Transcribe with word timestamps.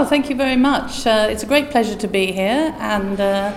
Well, 0.00 0.08
thank 0.08 0.30
you 0.30 0.34
very 0.34 0.56
much. 0.56 1.06
Uh, 1.06 1.28
it's 1.28 1.42
a 1.42 1.46
great 1.46 1.68
pleasure 1.68 1.94
to 1.94 2.08
be 2.08 2.32
here, 2.32 2.74
and 2.78 3.20
uh, 3.20 3.54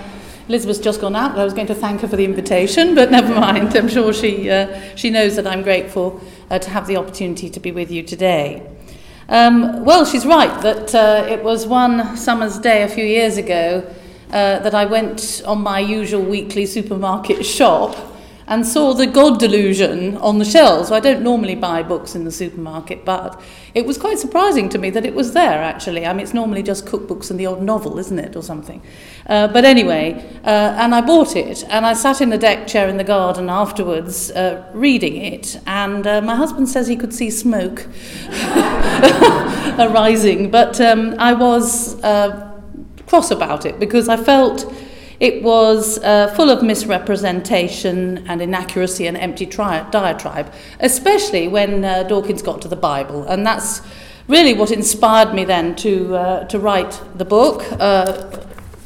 Elizabeth's 0.50 0.78
just 0.78 1.00
gone 1.00 1.16
out. 1.16 1.40
I 1.40 1.46
was 1.46 1.54
going 1.54 1.68
to 1.68 1.74
thank 1.74 2.02
her 2.02 2.08
for 2.10 2.18
the 2.18 2.26
invitation, 2.26 2.96
but 2.96 3.10
never 3.20 3.34
mind. 3.34 3.74
I'm 3.78 3.88
sure 3.88 4.12
she, 4.12 4.50
uh, 4.50 4.82
she 4.98 5.10
knows 5.10 5.38
that 5.38 5.48
I'm 5.48 5.62
grateful 5.62 6.20
uh, 6.50 6.60
to 6.60 6.70
have 6.70 6.86
the 6.86 6.98
opportunity 6.98 7.50
to 7.50 7.60
be 7.62 7.72
with 7.72 7.90
you 7.90 8.04
today. 8.04 8.70
Um, 9.30 9.86
well, 9.86 10.04
she's 10.04 10.26
right 10.26 10.62
that 10.64 10.94
uh, 10.94 11.26
it 11.30 11.46
was 11.46 11.66
one 11.66 12.18
summer's 12.18 12.60
day 12.60 12.84
a 12.84 12.90
few 12.90 13.06
years 13.06 13.38
ago 13.38 13.90
uh, 14.32 14.60
that 14.60 14.76
I 14.76 14.84
went 14.84 15.42
on 15.46 15.62
my 15.62 15.80
usual 15.80 16.24
weekly 16.24 16.66
supermarket 16.66 17.46
shop 17.56 17.96
and 18.48 18.66
saw 18.66 18.94
the 18.94 19.08
God 19.08 19.40
Delusion 19.40 20.18
on 20.18 20.40
the 20.40 20.46
shelves. 20.46 20.92
I 20.92 21.00
don't 21.00 21.22
normally 21.22 21.56
buy 21.56 21.84
books 21.84 22.16
in 22.16 22.24
the 22.24 22.32
supermarket, 22.32 23.06
but 23.06 23.42
it 23.74 23.86
was 23.86 23.98
quite 23.98 24.20
surprising 24.20 24.70
to 24.70 24.78
me 24.78 24.90
that 24.92 25.06
it 25.06 25.16
was 25.16 25.34
there 25.34 25.64
actually. 25.64 26.06
I 26.06 26.14
mean, 26.14 26.22
it's 26.22 26.34
normally 26.34 26.64
just 26.64 26.86
cookbooks 26.86 27.32
and 27.32 27.40
the 27.40 27.46
odd 27.46 27.62
novel, 27.62 27.98
isn't 28.00 28.20
it, 28.20 28.36
or 28.36 28.44
something. 28.44 28.82
Uh, 29.28 29.48
but 29.48 29.66
anyway, 29.66 30.14
uh, 30.44 30.76
and 30.80 30.94
I 30.94 31.02
bought 31.02 31.36
it, 31.36 31.64
and 31.70 31.86
I 31.86 31.94
sat 31.94 32.22
in 32.22 32.30
the 32.30 32.38
deck 32.38 32.68
chair 32.68 32.90
in 32.90 32.98
the 32.98 33.04
garden 33.04 33.50
afterwards 33.50 34.32
uh, 34.32 34.70
reading 34.74 35.16
it, 35.16 35.60
and 35.66 36.06
uh, 36.06 36.22
my 36.22 36.36
husband 36.36 36.68
says 36.68 36.88
he 36.88 36.96
could 36.96 37.14
see 37.14 37.30
smoke 37.30 37.88
arising, 39.80 40.52
but 40.52 40.80
um, 40.82 41.16
I 41.18 41.34
was 41.34 42.02
uh, 42.04 42.54
cross 43.08 43.32
about 43.32 43.66
it 43.66 43.80
because 43.80 44.10
I 44.10 44.18
felt 44.18 44.72
it 45.24 45.42
was 45.42 46.00
uh, 46.00 46.28
full 46.36 46.50
of 46.50 46.62
misrepresentation 46.62 48.28
and 48.28 48.42
inaccuracy 48.42 49.08
and 49.08 49.16
empty 49.16 49.46
tri- 49.46 49.88
diatribe, 49.90 50.54
especially 50.82 51.48
when 51.48 51.86
uh, 51.86 52.04
Dawkins 52.04 52.42
got 52.42 52.62
to 52.64 52.68
the 52.68 52.76
Bible. 52.76 53.24
And 53.24 53.48
that's 53.48 53.82
really 54.28 54.54
what 54.54 54.70
inspired 54.70 55.34
me 55.34 55.46
then 55.46 55.78
to, 55.78 56.14
uh, 56.18 56.44
to 56.48 56.60
write 56.60 57.02
the 57.16 57.24
book 57.24 57.64
uh, 57.80 58.38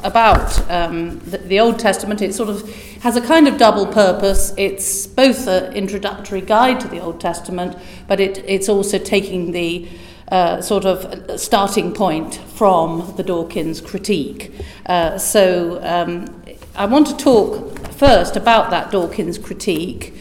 about 0.04 0.70
um, 0.70 1.18
the, 1.22 1.40
the 1.40 1.60
Old 1.60 1.80
Testament. 1.80 2.22
It 2.22 2.36
sort 2.36 2.50
of 2.50 2.72
has 3.02 3.16
a 3.16 3.22
kind 3.22 3.48
of 3.48 3.58
double 3.58 3.88
purpose. 3.88 4.54
It's 4.58 5.08
both 5.08 5.48
an 5.48 5.74
introductory 5.74 6.42
guide 6.42 6.80
to 6.82 6.88
the 6.88 7.00
Old 7.00 7.20
Testament, 7.20 7.76
but 8.08 8.20
it, 8.20 8.44
it's 8.48 8.70
also 8.70 9.00
taking 9.00 9.54
the 9.54 9.88
uh, 10.32 10.62
sort 10.62 10.86
of 10.86 11.40
starting 11.40 11.94
point 11.94 12.36
from 12.36 13.14
the 13.18 13.24
Dawkins 13.24 13.82
critique. 13.82 14.52
Uh, 14.86 15.18
so 15.18 15.80
um, 15.84 16.44
I 16.76 16.86
want 16.86 17.08
to 17.08 17.18
talk 17.18 17.94
first 17.94 18.36
about 18.36 18.70
that 18.70 18.92
Dawkins 18.92 19.38
critique 19.38 20.14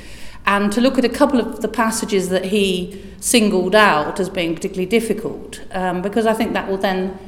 and 0.47 0.73
to 0.73 0.81
look 0.81 0.97
at 0.97 1.05
a 1.05 1.09
couple 1.09 1.41
of 1.41 1.61
the 1.61 1.69
passages 1.69 2.29
that 2.29 2.47
he 2.47 3.03
singled 3.21 3.75
out 3.75 4.21
as 4.21 4.29
being 4.29 4.55
particularly 4.55 4.87
difficult, 4.87 5.61
um, 5.73 6.03
because 6.03 6.25
I 6.25 6.35
think 6.35 6.53
that 6.53 6.69
will 6.69 6.77
then 6.77 7.19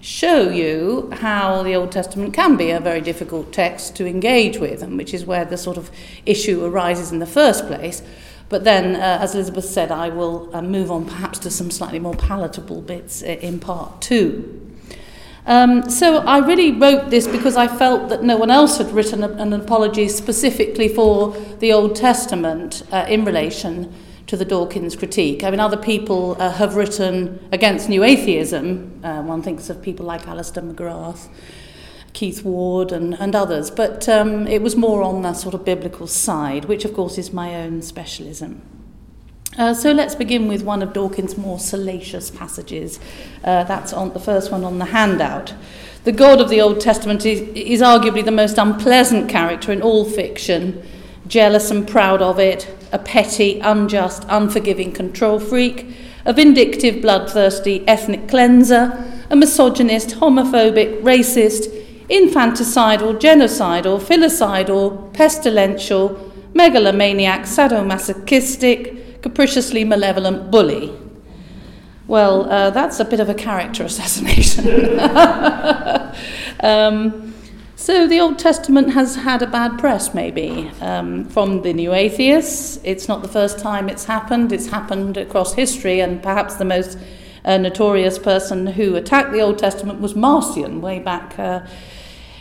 show 0.00 0.50
you 0.50 1.08
how 1.12 1.62
the 1.62 1.74
Old 1.74 1.92
Testament 1.92 2.34
can 2.34 2.56
be 2.56 2.70
a 2.70 2.80
very 2.80 3.00
difficult 3.00 3.52
text 3.52 3.96
to 3.96 4.06
engage 4.06 4.58
with, 4.58 4.82
and 4.82 4.98
which 4.98 5.14
is 5.14 5.24
where 5.24 5.44
the 5.44 5.56
sort 5.56 5.78
of 5.78 5.90
issue 6.26 6.64
arises 6.64 7.12
in 7.12 7.20
the 7.20 7.26
first 7.26 7.66
place. 7.66 8.02
But 8.48 8.64
then, 8.64 8.96
uh, 8.96 9.18
as 9.20 9.34
Elizabeth 9.34 9.64
said, 9.64 9.90
I 9.90 10.10
will 10.10 10.54
uh, 10.54 10.62
move 10.62 10.90
on 10.90 11.06
perhaps 11.06 11.38
to 11.40 11.50
some 11.50 11.70
slightly 11.70 11.98
more 11.98 12.14
palatable 12.14 12.82
bits 12.82 13.22
in 13.22 13.58
part 13.58 14.00
two. 14.02 14.60
Um, 15.46 15.90
so 15.90 16.18
I 16.18 16.38
really 16.38 16.72
wrote 16.72 17.10
this 17.10 17.26
because 17.26 17.56
I 17.56 17.68
felt 17.68 18.08
that 18.08 18.22
no 18.22 18.36
one 18.36 18.50
else 18.50 18.78
had 18.78 18.90
written 18.92 19.22
a, 19.22 19.28
an 19.28 19.52
apology 19.52 20.08
specifically 20.08 20.88
for 20.88 21.32
the 21.58 21.72
Old 21.72 21.96
Testament 21.96 22.82
uh, 22.90 23.04
in 23.08 23.24
relation 23.26 23.92
to 24.26 24.38
the 24.38 24.44
Dawkins 24.44 24.96
critique. 24.96 25.44
I 25.44 25.50
mean, 25.50 25.60
other 25.60 25.76
people 25.76 26.36
uh, 26.38 26.50
have 26.52 26.76
written 26.76 27.46
against 27.52 27.90
new 27.90 28.02
atheism. 28.02 29.00
Uh, 29.04 29.20
one 29.22 29.42
thinks 29.42 29.68
of 29.68 29.82
people 29.82 30.06
like 30.06 30.26
Alistair 30.26 30.62
McGrath 30.62 31.28
Keith 32.14 32.44
Ward, 32.44 32.92
and, 32.92 33.14
and 33.20 33.36
others. 33.36 33.70
But 33.70 34.08
um, 34.08 34.46
it 34.46 34.62
was 34.62 34.76
more 34.76 35.02
on 35.02 35.20
that 35.22 35.36
sort 35.36 35.54
of 35.54 35.64
biblical 35.64 36.06
side, 36.06 36.64
which, 36.64 36.84
of 36.86 36.94
course, 36.94 37.18
is 37.18 37.32
my 37.32 37.56
own 37.56 37.82
specialism. 37.82 38.62
Uh, 39.58 39.74
so 39.74 39.92
let's 39.92 40.14
begin 40.14 40.48
with 40.48 40.62
one 40.62 40.82
of 40.82 40.92
Dawkins' 40.92 41.36
more 41.36 41.58
salacious 41.58 42.30
passages. 42.30 42.98
Uh, 43.44 43.64
that's 43.64 43.92
on 43.92 44.12
the 44.12 44.18
first 44.18 44.50
one 44.50 44.64
on 44.64 44.78
the 44.78 44.86
handout. 44.86 45.54
The 46.04 46.12
God 46.12 46.40
of 46.40 46.48
the 46.48 46.60
Old 46.60 46.80
Testament 46.80 47.24
is, 47.24 47.40
is 47.54 47.80
arguably 47.80 48.24
the 48.24 48.30
most 48.30 48.58
unpleasant 48.58 49.28
character 49.28 49.72
in 49.72 49.80
all 49.80 50.04
fiction, 50.04 50.82
jealous 51.26 51.70
and 51.70 51.86
proud 51.86 52.20
of 52.20 52.38
it, 52.38 52.68
a 52.92 52.98
petty, 52.98 53.60
unjust, 53.60 54.24
unforgiving 54.28 54.92
control 54.92 55.38
freak, 55.38 55.86
a 56.24 56.32
vindictive, 56.32 57.00
bloodthirsty 57.00 57.86
ethnic 57.86 58.28
cleanser, 58.28 59.04
a 59.30 59.36
misogynist, 59.36 60.10
homophobic, 60.16 61.00
racist, 61.02 61.83
infanticidal, 62.08 63.18
genocidal, 63.18 64.00
filicidal, 64.00 65.12
pestilential, 65.12 66.32
megalomaniac, 66.54 67.42
sadomasochistic, 67.42 69.22
capriciously 69.22 69.84
malevolent 69.84 70.50
bully. 70.50 70.92
Well, 72.06 72.50
uh, 72.50 72.70
that's 72.70 73.00
a 73.00 73.04
bit 73.04 73.20
of 73.20 73.28
a 73.28 73.34
character 73.34 73.84
assassination. 73.90 75.00
um, 76.60 77.34
so 77.76 78.06
the 78.06 78.20
Old 78.20 78.38
Testament 78.38 78.92
has 78.92 79.16
had 79.16 79.42
a 79.42 79.46
bad 79.46 79.78
press, 79.78 80.14
maybe, 80.14 80.70
um, 80.80 81.24
from 81.26 81.62
the 81.62 81.72
new 81.72 81.92
atheists. 81.92 82.78
It's 82.84 83.08
not 83.08 83.22
the 83.22 83.28
first 83.28 83.58
time 83.58 83.88
it's 83.88 84.04
happened. 84.04 84.52
It's 84.52 84.68
happened 84.68 85.16
across 85.16 85.54
history, 85.54 86.00
and 86.00 86.22
perhaps 86.22 86.54
the 86.54 86.64
most 86.64 86.98
uh, 87.44 87.58
notorious 87.58 88.18
person 88.18 88.66
who 88.66 88.96
attacked 88.96 89.32
the 89.32 89.40
Old 89.40 89.58
Testament 89.58 90.00
was 90.00 90.14
Marcion, 90.14 90.80
way 90.80 90.98
back 90.98 91.38
uh, 91.38 91.66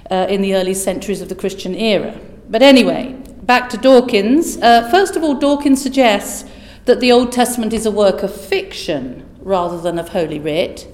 uh, 0.09 0.27
in 0.29 0.41
the 0.41 0.55
early 0.55 0.73
centuries 0.73 1.21
of 1.21 1.29
the 1.29 1.35
Christian 1.35 1.75
era. 1.75 2.17
But 2.49 2.61
anyway, 2.61 3.13
back 3.41 3.69
to 3.69 3.77
Dawkins. 3.77 4.57
Uh, 4.57 4.89
first 4.89 5.15
of 5.15 5.23
all, 5.23 5.35
Dawkins 5.35 5.81
suggests 5.81 6.49
that 6.85 6.99
the 6.99 7.11
Old 7.11 7.31
Testament 7.31 7.73
is 7.73 7.85
a 7.85 7.91
work 7.91 8.23
of 8.23 8.35
fiction 8.35 9.25
rather 9.39 9.79
than 9.79 9.99
of 9.99 10.09
Holy 10.09 10.39
Writ. 10.39 10.87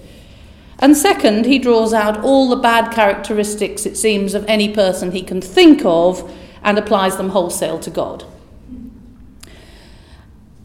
And 0.80 0.96
second, 0.96 1.46
he 1.46 1.60
draws 1.60 1.94
out 1.94 2.24
all 2.24 2.48
the 2.50 2.56
bad 2.56 2.94
characteristics, 2.94 3.86
it 3.86 3.98
seems, 3.98 4.34
of 4.34 4.46
any 4.48 4.74
person 4.74 5.12
he 5.12 5.22
can 5.22 5.42
think 5.42 5.84
of 5.84 6.34
and 6.64 6.78
applies 6.78 7.18
them 7.18 7.30
wholesale 7.30 7.80
to 7.80 7.90
God. 7.90 8.24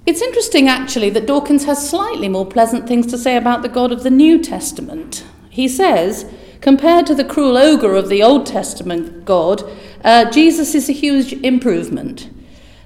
It's 0.07 0.21
interesting, 0.21 0.69
actually, 0.69 1.09
that 1.11 1.27
Dawkins 1.27 1.65
has 1.65 1.89
slightly 1.89 2.29
more 2.29 2.45
pleasant 2.45 2.87
things 2.87 3.07
to 3.07 3.17
say 3.17 3.37
about 3.37 3.63
the 3.63 3.71
God 3.71 3.91
of 3.91 4.03
the 4.03 4.11
New 4.11 4.39
Testament. 4.39 5.25
He 5.49 5.67
says, 5.67 6.31
compared 6.61 7.07
to 7.07 7.15
the 7.15 7.25
cruel 7.25 7.57
ogre 7.57 7.95
of 7.95 8.11
the 8.11 8.23
Old 8.23 8.45
Testament 8.45 9.25
God, 9.25 9.63
uh, 10.05 10.31
Jesus 10.31 10.75
is 10.75 10.91
a 10.91 10.93
huge 10.93 11.33
improvement. 11.33 12.29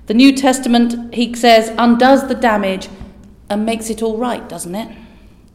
The 0.06 0.14
New 0.14 0.32
Testament, 0.32 1.12
he 1.12 1.34
says, 1.34 1.74
undoes 1.76 2.28
the 2.28 2.34
damage 2.36 2.88
and 3.50 3.66
makes 3.66 3.90
it 3.90 4.00
all 4.00 4.16
right, 4.16 4.48
doesn't 4.48 4.74
it? 4.74 4.96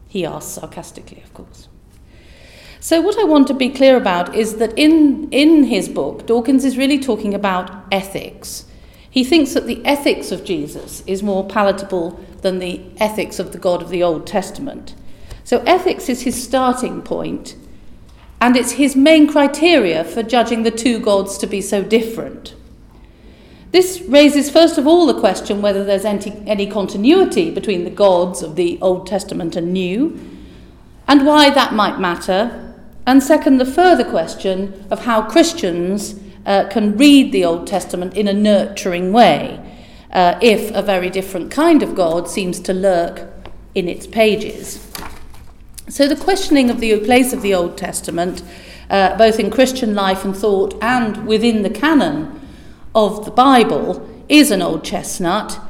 He 0.06 0.26
asks 0.26 0.52
sarcastically, 0.52 1.22
of 1.22 1.32
course. 1.32 1.68
So, 2.78 3.00
what 3.00 3.18
I 3.18 3.24
want 3.24 3.46
to 3.48 3.54
be 3.54 3.70
clear 3.70 3.96
about 3.96 4.34
is 4.34 4.56
that 4.56 4.78
in, 4.78 5.30
in 5.30 5.64
his 5.64 5.88
book, 5.88 6.26
Dawkins 6.26 6.66
is 6.66 6.76
really 6.76 6.98
talking 6.98 7.32
about 7.32 7.70
ethics. 7.90 8.66
He 9.14 9.22
thinks 9.22 9.52
that 9.52 9.68
the 9.68 9.80
ethics 9.86 10.32
of 10.32 10.42
Jesus 10.42 11.04
is 11.06 11.22
more 11.22 11.46
palatable 11.46 12.18
than 12.42 12.58
the 12.58 12.80
ethics 12.96 13.38
of 13.38 13.52
the 13.52 13.58
God 13.58 13.80
of 13.80 13.88
the 13.88 14.02
Old 14.02 14.26
Testament. 14.26 14.96
So, 15.44 15.58
ethics 15.60 16.08
is 16.08 16.22
his 16.22 16.42
starting 16.42 17.00
point, 17.00 17.54
and 18.40 18.56
it's 18.56 18.72
his 18.72 18.96
main 18.96 19.28
criteria 19.28 20.02
for 20.02 20.24
judging 20.24 20.64
the 20.64 20.72
two 20.72 20.98
gods 20.98 21.38
to 21.38 21.46
be 21.46 21.60
so 21.60 21.84
different. 21.84 22.56
This 23.70 24.00
raises, 24.00 24.50
first 24.50 24.78
of 24.78 24.86
all, 24.88 25.06
the 25.06 25.20
question 25.20 25.62
whether 25.62 25.84
there's 25.84 26.04
any, 26.04 26.66
continuity 26.66 27.52
between 27.52 27.84
the 27.84 27.90
gods 27.90 28.42
of 28.42 28.56
the 28.56 28.80
Old 28.82 29.06
Testament 29.06 29.54
and 29.54 29.72
New, 29.72 30.18
and 31.06 31.24
why 31.24 31.50
that 31.50 31.72
might 31.72 32.00
matter. 32.00 32.74
And 33.06 33.22
second, 33.22 33.58
the 33.58 33.64
further 33.64 34.04
question 34.04 34.84
of 34.90 35.04
how 35.04 35.22
Christians 35.22 36.18
uh, 36.46 36.68
can 36.68 36.96
read 36.96 37.32
the 37.32 37.44
Old 37.44 37.66
Testament 37.66 38.14
in 38.14 38.28
a 38.28 38.32
nurturing 38.32 39.12
way 39.12 39.60
uh, 40.12 40.38
if 40.40 40.70
a 40.74 40.82
very 40.82 41.10
different 41.10 41.50
kind 41.50 41.82
of 41.82 41.94
God 41.94 42.28
seems 42.28 42.60
to 42.60 42.72
lurk 42.72 43.28
in 43.74 43.88
its 43.88 44.06
pages. 44.06 44.90
So, 45.88 46.08
the 46.08 46.16
questioning 46.16 46.70
of 46.70 46.80
the 46.80 46.98
place 47.00 47.32
of 47.32 47.42
the 47.42 47.54
Old 47.54 47.76
Testament, 47.76 48.42
uh, 48.88 49.16
both 49.18 49.38
in 49.38 49.50
Christian 49.50 49.94
life 49.94 50.24
and 50.24 50.36
thought 50.36 50.78
and 50.80 51.26
within 51.26 51.62
the 51.62 51.70
canon 51.70 52.40
of 52.94 53.24
the 53.24 53.30
Bible 53.30 54.08
is 54.28 54.50
an 54.50 54.62
old 54.62 54.84
chestnut, 54.84 55.60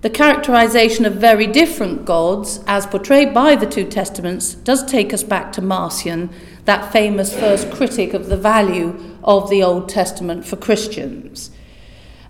the 0.00 0.10
characterization 0.10 1.04
of 1.04 1.14
very 1.14 1.46
different 1.46 2.06
gods, 2.06 2.60
as 2.66 2.86
portrayed 2.86 3.34
by 3.34 3.54
the 3.54 3.66
two 3.66 3.84
testaments, 3.84 4.54
does 4.54 4.84
take 4.84 5.12
us 5.12 5.22
back 5.22 5.52
to 5.52 5.62
Marcion, 5.62 6.30
that 6.70 6.92
famous 6.92 7.36
first 7.36 7.68
critic 7.72 8.14
of 8.14 8.28
the 8.28 8.36
value 8.36 9.18
of 9.24 9.50
the 9.50 9.60
Old 9.60 9.88
Testament 9.88 10.46
for 10.46 10.54
Christians. 10.54 11.50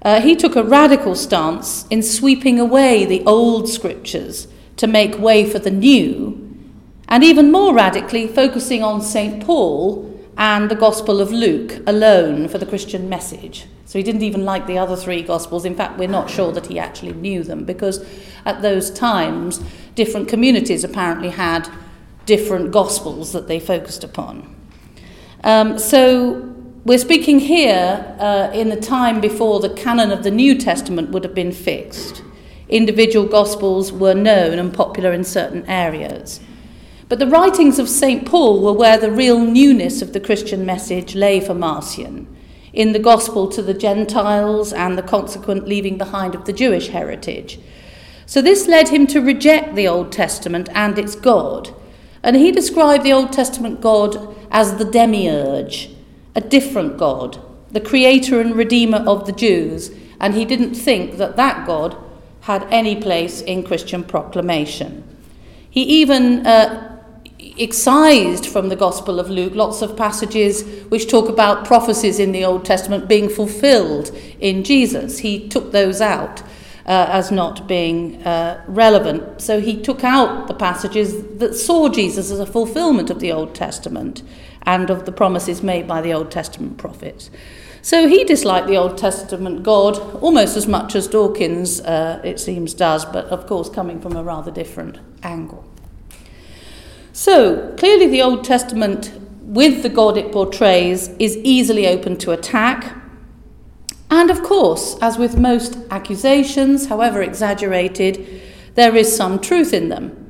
Uh, 0.01 0.23
he 0.23 0.35
took 0.35 0.57
a 0.57 0.65
radical 0.65 1.15
stance 1.15 1.87
in 1.91 2.03
sweeping 2.03 2.59
away 2.59 3.05
the 3.05 3.23
old 3.27 3.69
scriptures 3.69 4.49
to 4.79 4.87
make 4.87 5.19
way 5.19 5.45
for 5.45 5.59
the 5.59 5.71
new, 5.71 6.57
and 7.07 7.23
even 7.23 7.53
more 7.53 7.75
radically, 7.75 8.27
focusing 8.27 8.83
on 8.83 9.03
St. 9.03 9.45
Paul 9.45 10.11
and 10.39 10.71
the 10.71 10.75
Gospel 10.87 11.21
of 11.21 11.31
Luke 11.31 11.83
alone 11.87 12.49
for 12.49 12.57
the 12.57 12.65
Christian 12.65 13.11
message. 13.11 13.67
So 13.85 13.99
he 13.99 14.03
didn't 14.03 14.23
even 14.23 14.47
like 14.47 14.67
the 14.67 14.79
other 14.79 14.97
three 14.97 15.21
Gospels. 15.21 15.67
In 15.67 15.75
fact, 15.75 15.99
we're 15.99 16.09
not 16.09 16.31
sure 16.31 16.51
that 16.53 16.69
he 16.69 16.79
actually 16.79 17.13
knew 17.13 17.43
them 17.43 17.67
because 17.67 18.03
at 18.47 18.63
those 18.63 18.91
times, 18.91 19.61
different 19.95 20.29
communities 20.29 20.83
apparently 20.83 21.29
had 21.29 21.69
different 22.31 22.71
Gospels 22.71 23.33
that 23.33 23.49
they 23.49 23.59
focused 23.59 24.05
upon. 24.05 24.55
Um, 25.43 25.81
so 25.81 26.55
we're 26.85 26.97
speaking 26.99 27.41
here 27.41 28.17
uh, 28.21 28.53
in 28.55 28.69
the 28.69 28.81
time 28.81 29.21
before 29.21 29.59
the 29.59 29.71
canon 29.71 30.13
of 30.13 30.23
the 30.23 30.31
New 30.31 30.57
Testament 30.57 31.11
would 31.11 31.25
have 31.25 31.35
been 31.35 31.51
fixed. 31.51 32.23
Individual 32.69 33.27
Gospels 33.27 33.91
were 33.91 34.15
known 34.15 34.61
and 34.61 34.73
popular 34.73 35.13
in 35.13 35.25
certain 35.25 35.67
areas. 35.67 36.39
But 37.09 37.19
the 37.19 37.27
writings 37.27 37.81
of 37.81 37.89
St. 37.89 38.25
Paul 38.25 38.63
were 38.63 38.75
where 38.75 38.97
the 38.97 39.11
real 39.11 39.41
newness 39.41 40.01
of 40.01 40.13
the 40.13 40.21
Christian 40.21 40.65
message 40.65 41.17
lay 41.17 41.41
for 41.41 41.55
Marcion, 41.55 42.29
in 42.73 42.93
the 42.93 43.01
gospel 43.01 43.49
to 43.49 43.61
the 43.61 43.75
Gentiles 43.75 44.73
and 44.73 44.97
the 44.97 45.03
consequent 45.03 45.67
leaving 45.67 45.99
behind 45.99 46.37
of 46.37 46.45
the 46.45 46.53
Jewish 46.53 46.91
heritage. 46.91 47.59
So 48.25 48.41
this 48.41 48.69
led 48.69 48.91
him 48.91 49.09
to 49.09 49.21
reject 49.21 49.75
the 49.75 49.89
Old 49.89 50.13
Testament 50.13 50.69
and 50.73 50.97
its 50.97 51.17
God. 51.17 51.75
And 52.23 52.37
he 52.37 52.53
described 52.53 53.05
the 53.05 53.13
Old 53.13 53.33
Testament 53.33 53.81
God 53.81 54.37
as 54.51 54.77
the 54.77 54.85
demiurge, 54.85 55.91
a 56.35 56.41
different 56.41 56.99
God, 56.99 57.41
the 57.71 57.81
creator 57.81 58.41
and 58.41 58.55
redeemer 58.55 58.99
of 58.99 59.27
the 59.27 59.33
Jews, 59.33 59.91
and 60.21 60.35
he 60.35 60.45
didn't 60.45 60.75
think 60.75 61.17
that 61.17 61.37
that 61.37 61.67
God 61.67 61.97
had 62.43 62.67
any 62.71 63.01
place 63.01 63.41
in 63.41 63.63
Christian 63.63 64.05
proclamation. 64.05 65.05
He 65.71 65.83
even 65.83 66.47
uh, 66.47 67.01
excised 67.59 68.47
from 68.47 68.69
the 68.69 68.77
Gospel 68.77 69.21
of 69.21 69.31
Luke 69.31 69.55
lots 69.55 69.83
of 69.83 69.97
passages 69.97 70.63
which 70.89 71.09
talk 71.09 71.29
about 71.29 71.65
prophecies 71.65 72.19
in 72.19 72.33
the 72.33 72.45
Old 72.45 72.65
Testament 72.65 73.09
being 73.09 73.29
fulfilled 73.29 74.15
in 74.41 74.65
Jesus. 74.65 75.19
He 75.19 75.49
took 75.49 75.73
those 75.73 76.01
out 76.01 76.43
uh, 76.91 77.07
as 77.09 77.31
not 77.31 77.69
being 77.69 78.21
uh, 78.25 78.61
relevant. 78.67 79.41
So 79.41 79.61
he 79.61 79.81
took 79.81 80.03
out 80.03 80.49
the 80.49 80.55
passages 80.55 81.23
that 81.39 81.55
saw 81.55 81.89
Jesus 81.89 82.33
as 82.33 82.41
a 82.41 82.47
fulfillment 82.47 83.11
of 83.11 83.21
the 83.21 83.31
Old 83.31 83.55
Testament 83.55 84.25
and 84.63 84.91
of 84.91 85.07
the 85.07 85.13
promises 85.13 85.63
made 85.63 85.87
by 85.87 86.01
the 86.01 86.13
Old 86.13 86.33
Testament 86.33 86.79
prophets. 86.79 87.31
So 87.81 88.09
he 88.09 88.25
disliked 88.25 88.67
the 88.67 88.77
Old 88.77 88.99
Testament 88.99 89.63
God 89.63 89.99
almost 90.21 90.57
as 90.57 90.67
much 90.67 90.97
as 90.97 91.07
Dawkins, 91.07 91.81
uh, 91.81 92.21
it 92.25 92.41
seems, 92.41 92.75
does, 92.75 93.05
but 93.05 93.27
of 93.27 93.47
course 93.47 93.71
coming 93.71 94.01
from 94.01 94.17
a 94.17 94.25
rather 94.25 94.51
different 94.51 94.99
angle. 95.23 95.65
So, 97.13 97.73
clearly, 97.77 98.07
the 98.07 98.23
Old 98.23 98.45
Testament, 98.45 99.13
with 99.43 99.83
the 99.83 99.89
God 99.89 100.17
it 100.17 100.33
portrays, 100.33 101.09
is 101.19 101.37
easily 101.39 101.87
open 101.87 102.17
to 102.19 102.33
attack. 102.33 103.00
And 104.11 104.31
of 104.31 104.43
course, 104.43 104.97
as 105.01 105.19
with 105.19 105.39
most 105.39 105.79
accusations, 105.91 106.87
however 106.89 107.23
exaggerated, 107.23 108.43
there 108.75 108.97
is 108.97 109.15
some 109.15 109.39
truth 109.39 109.73
in 109.73 109.89
them. 109.89 110.29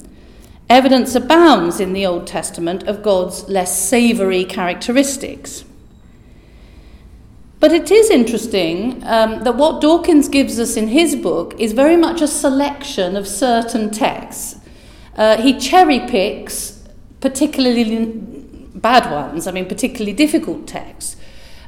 Evidence 0.69 1.15
abounds 1.15 1.81
in 1.81 1.93
the 1.93 2.07
Old 2.07 2.27
Testament 2.27 2.85
of 2.85 3.03
God's 3.03 3.49
less 3.49 3.77
savoury 3.89 4.45
characteristics. 4.45 5.65
But 7.59 7.73
it 7.73 7.91
is 7.91 8.09
interesting 8.11 9.03
um, 9.05 9.43
that 9.45 9.57
what 9.57 9.81
Dawkins 9.81 10.29
gives 10.29 10.59
us 10.59 10.77
in 10.77 10.89
his 10.89 11.17
book 11.17 11.55
is 11.59 11.73
very 11.73 11.97
much 11.97 12.23
a 12.23 12.29
selection 12.29 13.17
of 13.17 13.27
certain 13.27 13.91
texts 13.91 14.61
uh, 15.21 15.37
he 15.41 15.59
cherry 15.59 16.01
picks 16.01 16.83
particularly 17.21 18.07
bad 18.75 19.11
ones, 19.11 19.47
I 19.47 19.53
mean, 19.53 19.67
particularly 19.67 20.15
difficult 20.15 20.67
texts. 20.67 21.17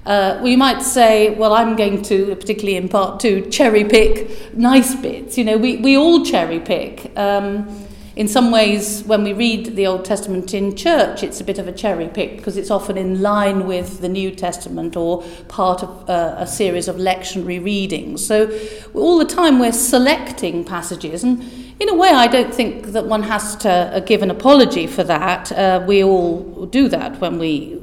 Uh, 0.05 0.41
we 0.43 0.57
might 0.57 0.83
say, 0.83 1.31
well, 1.35 1.53
I'm 1.53 1.77
going 1.77 2.03
to, 2.03 2.35
particularly 2.35 2.77
in 2.77 2.89
part 2.89 3.21
two, 3.21 3.49
cherry 3.51 3.85
pick 3.85 4.55
nice 4.55 4.95
bits. 4.97 5.39
You 5.39 5.45
know, 5.45 5.57
we, 5.57 5.77
we 5.77 5.97
all 5.97 6.25
cherry 6.25 6.59
pick. 6.59 7.17
Um, 7.17 7.87
in 8.15 8.29
some 8.29 8.51
ways, 8.51 9.03
when 9.05 9.23
we 9.23 9.33
read 9.33 9.75
the 9.75 9.87
Old 9.87 10.05
Testament 10.05 10.53
in 10.53 10.77
church, 10.77 11.23
it's 11.23 11.41
a 11.41 11.45
bit 11.45 11.59
of 11.59 11.67
a 11.67 11.73
cherry 11.73 12.09
pick 12.09 12.37
because 12.37 12.59
it's 12.59 12.71
often 12.71 12.99
in 12.99 13.23
line 13.23 13.67
with 13.67 14.01
the 14.01 14.09
New 14.09 14.31
Testament 14.31 14.97
or 14.97 15.23
part 15.49 15.83
of 15.83 16.11
uh, 16.11 16.35
a 16.37 16.47
series 16.47 16.89
of 16.89 16.97
lectionary 16.97 17.63
readings. 17.65 18.27
So 18.27 18.51
all 18.93 19.19
the 19.19 19.25
time 19.25 19.59
we're 19.59 19.73
selecting 19.73 20.63
passages 20.65 21.25
and 21.25 21.43
in 21.81 21.89
a 21.89 21.95
way, 21.95 22.11
I 22.11 22.29
don't 22.29 22.55
think 22.55 22.89
that 22.89 23.07
one 23.07 23.23
has 23.25 23.57
to 23.57 23.71
uh, 23.71 24.01
give 24.01 24.23
an 24.23 24.31
apology 24.31 24.87
for 24.87 25.03
that. 25.05 25.51
Uh, 25.51 25.83
we 25.85 26.05
all 26.05 26.67
do 26.67 26.89
that 26.89 27.19
when 27.19 27.39
we 27.39 27.82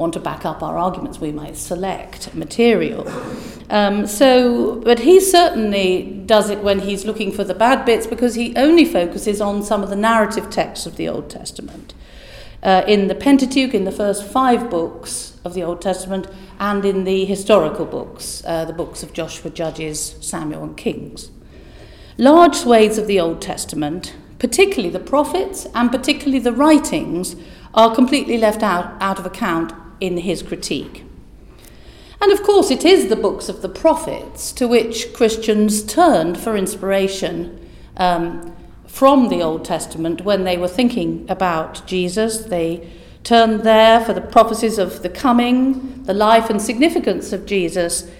want 0.00 0.14
to 0.14 0.18
back 0.18 0.46
up 0.46 0.62
our 0.62 0.78
arguments. 0.78 1.20
We 1.20 1.30
might 1.30 1.58
select 1.58 2.34
material. 2.34 3.06
Um, 3.68 4.06
so, 4.06 4.76
but 4.80 5.00
he 5.00 5.20
certainly 5.20 6.22
does 6.24 6.48
it 6.48 6.60
when 6.60 6.80
he's 6.80 7.04
looking 7.04 7.30
for 7.30 7.44
the 7.44 7.54
bad 7.54 7.84
bits 7.84 8.06
because 8.06 8.34
he 8.34 8.56
only 8.56 8.86
focuses 8.86 9.42
on 9.42 9.62
some 9.62 9.82
of 9.82 9.90
the 9.90 9.96
narrative 9.96 10.48
texts 10.48 10.86
of 10.86 10.96
the 10.96 11.06
Old 11.06 11.28
Testament. 11.28 11.92
Uh, 12.62 12.82
in 12.88 13.08
the 13.08 13.14
Pentateuch, 13.14 13.74
in 13.74 13.84
the 13.84 13.92
first 13.92 14.24
five 14.24 14.70
books 14.70 15.38
of 15.44 15.52
the 15.52 15.62
Old 15.62 15.82
Testament, 15.82 16.26
and 16.58 16.84
in 16.84 17.04
the 17.04 17.26
historical 17.26 17.84
books, 17.84 18.42
uh, 18.46 18.64
the 18.64 18.72
books 18.72 19.02
of 19.02 19.12
Joshua, 19.12 19.50
Judges, 19.50 20.16
Samuel, 20.20 20.64
and 20.64 20.76
Kings. 20.76 21.30
Large 22.16 22.54
swathes 22.54 22.98
of 22.98 23.06
the 23.06 23.20
Old 23.20 23.40
Testament, 23.42 24.14
particularly 24.38 24.90
the 24.90 24.98
prophets 24.98 25.66
and 25.74 25.90
particularly 25.90 26.38
the 26.38 26.52
writings, 26.52 27.36
are 27.72 27.94
completely 27.94 28.36
left 28.36 28.62
out, 28.62 29.00
out 29.00 29.18
of 29.18 29.26
account 29.26 29.72
in 30.00 30.18
his 30.18 30.42
critique. 30.42 31.04
And 32.20 32.32
of 32.32 32.42
course, 32.42 32.70
it 32.70 32.84
is 32.84 33.08
the 33.08 33.16
books 33.16 33.48
of 33.48 33.62
the 33.62 33.68
prophets 33.68 34.52
to 34.52 34.68
which 34.68 35.12
Christians 35.14 35.82
turned 35.82 36.38
for 36.38 36.56
inspiration 36.56 37.70
um, 37.96 38.54
from 38.86 39.28
the 39.28 39.42
Old 39.42 39.64
Testament 39.64 40.22
when 40.22 40.44
they 40.44 40.58
were 40.58 40.68
thinking 40.68 41.24
about 41.30 41.86
Jesus. 41.86 42.38
They 42.38 42.90
turned 43.24 43.60
there 43.60 44.00
for 44.00 44.12
the 44.12 44.20
prophecies 44.20 44.78
of 44.78 45.02
the 45.02 45.08
coming, 45.08 46.02
the 46.04 46.14
life 46.14 46.50
and 46.50 46.60
significance 46.60 47.32
of 47.32 47.46
Jesus, 47.46 48.10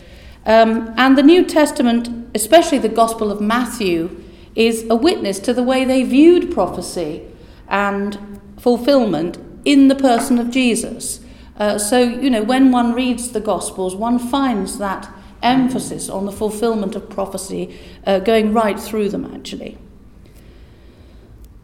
um, 0.47 0.94
and 0.97 1.19
the 1.19 1.23
New 1.23 1.44
Testament, 1.44 2.31
especially 2.35 2.79
the 2.79 2.88
Gospel 2.88 3.31
of 3.31 3.41
Matthew, 3.41 4.23
is 4.55 4.87
a 4.88 4.97
witness 4.97 5.38
to 5.41 5.53
the 5.53 5.62
way 5.62 5.85
they 5.85 6.03
viewed 6.03 6.53
prophecy 6.53 7.23
and 7.69 8.41
fulfillment 8.59 9.39
in 9.65 9.89
the 9.89 9.94
person 9.94 10.39
of 10.39 10.51
Jesus. 10.51 11.20
Uh, 11.60 11.79
so, 11.79 12.00
you 12.00 12.29
know, 12.29 12.43
when 12.43 12.72
one 12.72 12.93
reads 12.93 13.31
the 13.31 13.40
Gospels, 13.40 13.94
one 13.94 14.19
finds 14.19 14.79
that 14.79 15.08
emphasis 15.43 16.08
on 16.08 16.26
the 16.26 16.32
fulfillment 16.32 16.96
of 16.96 17.08
prophecy 17.08 17.79
uh, 18.05 18.19
going 18.19 18.52
right 18.52 18.81
through 18.81 19.10
them, 19.10 19.32
actually. 19.32 19.79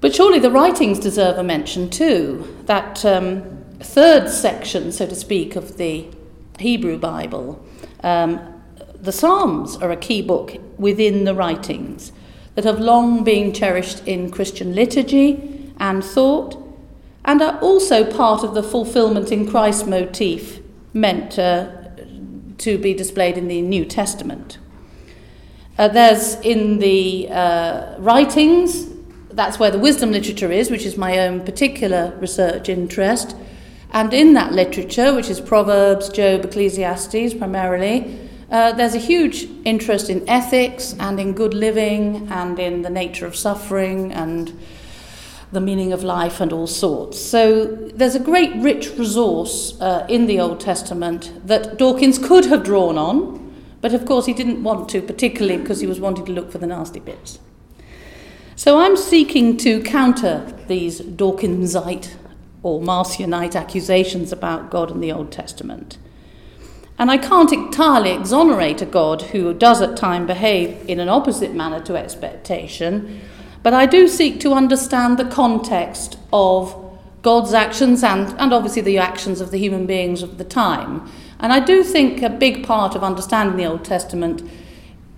But 0.00 0.14
surely 0.14 0.38
the 0.38 0.52
writings 0.52 1.00
deserve 1.00 1.38
a 1.38 1.42
mention 1.42 1.90
too. 1.90 2.56
That 2.66 3.04
um, 3.04 3.64
third 3.80 4.28
section, 4.28 4.92
so 4.92 5.06
to 5.06 5.16
speak, 5.16 5.56
of 5.56 5.76
the 5.78 6.06
Hebrew 6.60 6.96
Bible 6.98 7.66
um, 8.06 8.56
the 9.00 9.12
Psalms 9.12 9.76
are 9.76 9.90
a 9.90 9.96
key 9.96 10.22
book 10.22 10.56
within 10.78 11.24
the 11.24 11.34
writings 11.34 12.12
that 12.54 12.64
have 12.64 12.80
long 12.80 13.24
been 13.24 13.52
cherished 13.52 14.06
in 14.06 14.30
Christian 14.30 14.74
liturgy 14.74 15.72
and 15.78 16.02
thought, 16.04 16.56
and 17.26 17.42
are 17.42 17.58
also 17.58 18.10
part 18.10 18.44
of 18.44 18.54
the 18.54 18.62
fulfillment 18.62 19.32
in 19.32 19.46
Christ 19.46 19.86
motif 19.86 20.60
meant 20.94 21.38
uh, 21.38 21.70
to 22.58 22.78
be 22.78 22.94
displayed 22.94 23.36
in 23.36 23.48
the 23.48 23.60
New 23.60 23.84
Testament. 23.84 24.58
Uh, 25.76 25.88
there's 25.88 26.36
in 26.40 26.78
the 26.78 27.28
uh, 27.28 27.98
writings, 27.98 28.86
that's 29.30 29.58
where 29.58 29.70
the 29.70 29.78
wisdom 29.78 30.10
literature 30.12 30.50
is, 30.50 30.70
which 30.70 30.86
is 30.86 30.96
my 30.96 31.18
own 31.18 31.44
particular 31.44 32.16
research 32.18 32.68
interest. 32.70 33.36
And 33.90 34.14
in 34.14 34.32
that 34.34 34.52
literature, 34.52 35.14
which 35.14 35.28
is 35.28 35.40
Proverbs, 35.40 36.08
Job, 36.08 36.44
Ecclesiastes 36.44 37.34
primarily, 37.34 38.18
uh, 38.50 38.72
there's 38.72 38.94
a 38.94 38.98
huge 38.98 39.48
interest 39.64 40.08
in 40.08 40.26
ethics 40.28 40.94
and 41.00 41.18
in 41.18 41.32
good 41.32 41.52
living 41.52 42.28
and 42.30 42.58
in 42.58 42.82
the 42.82 42.90
nature 42.90 43.26
of 43.26 43.34
suffering 43.36 44.12
and 44.12 44.58
the 45.56 45.60
meaning 45.62 45.90
of 45.90 46.04
life 46.04 46.38
and 46.38 46.52
all 46.52 46.66
sorts. 46.66 47.18
So 47.18 47.64
there's 47.64 48.14
a 48.14 48.20
great 48.20 48.54
rich 48.56 48.90
resource 48.98 49.80
uh, 49.80 50.06
in 50.06 50.26
the 50.26 50.38
Old 50.38 50.60
Testament 50.60 51.32
that 51.46 51.78
Dawkins 51.78 52.18
could 52.18 52.44
have 52.44 52.62
drawn 52.62 52.98
on, 52.98 53.54
but 53.80 53.94
of 53.94 54.04
course 54.04 54.26
he 54.26 54.34
didn't 54.34 54.62
want 54.62 54.90
to, 54.90 55.00
particularly 55.00 55.56
because 55.56 55.80
he 55.80 55.86
was 55.86 55.98
wanting 55.98 56.26
to 56.26 56.32
look 56.32 56.52
for 56.52 56.58
the 56.58 56.66
nasty 56.66 57.00
bits. 57.00 57.38
So 58.54 58.78
I'm 58.78 58.98
seeking 58.98 59.56
to 59.58 59.82
counter 59.82 60.52
these 60.68 61.00
Dawkinsite 61.00 62.16
or 62.62 62.82
Marcionite 62.82 63.56
accusations 63.56 64.32
about 64.32 64.70
God 64.70 64.90
in 64.90 65.00
the 65.00 65.10
Old 65.10 65.32
Testament. 65.32 65.96
And 66.98 67.10
I 67.10 67.16
can't 67.16 67.52
entirely 67.52 68.10
exonerate 68.10 68.82
a 68.82 68.86
God 68.86 69.22
who 69.22 69.54
does 69.54 69.80
at 69.80 69.96
times 69.96 70.26
behave 70.26 70.86
in 70.86 71.00
an 71.00 71.08
opposite 71.08 71.54
manner 71.54 71.80
to 71.84 71.96
expectation, 71.96 73.22
But 73.66 73.74
I 73.74 73.84
do 73.84 74.06
seek 74.06 74.38
to 74.42 74.52
understand 74.52 75.18
the 75.18 75.24
context 75.24 76.18
of 76.32 76.72
God's 77.22 77.52
actions 77.52 78.04
and, 78.04 78.32
and 78.38 78.52
obviously 78.52 78.80
the 78.80 78.98
actions 78.98 79.40
of 79.40 79.50
the 79.50 79.58
human 79.58 79.86
beings 79.86 80.22
of 80.22 80.38
the 80.38 80.44
time. 80.44 81.10
And 81.40 81.52
I 81.52 81.58
do 81.58 81.82
think 81.82 82.22
a 82.22 82.30
big 82.30 82.64
part 82.64 82.94
of 82.94 83.02
understanding 83.02 83.56
the 83.56 83.66
Old 83.66 83.84
Testament 83.84 84.48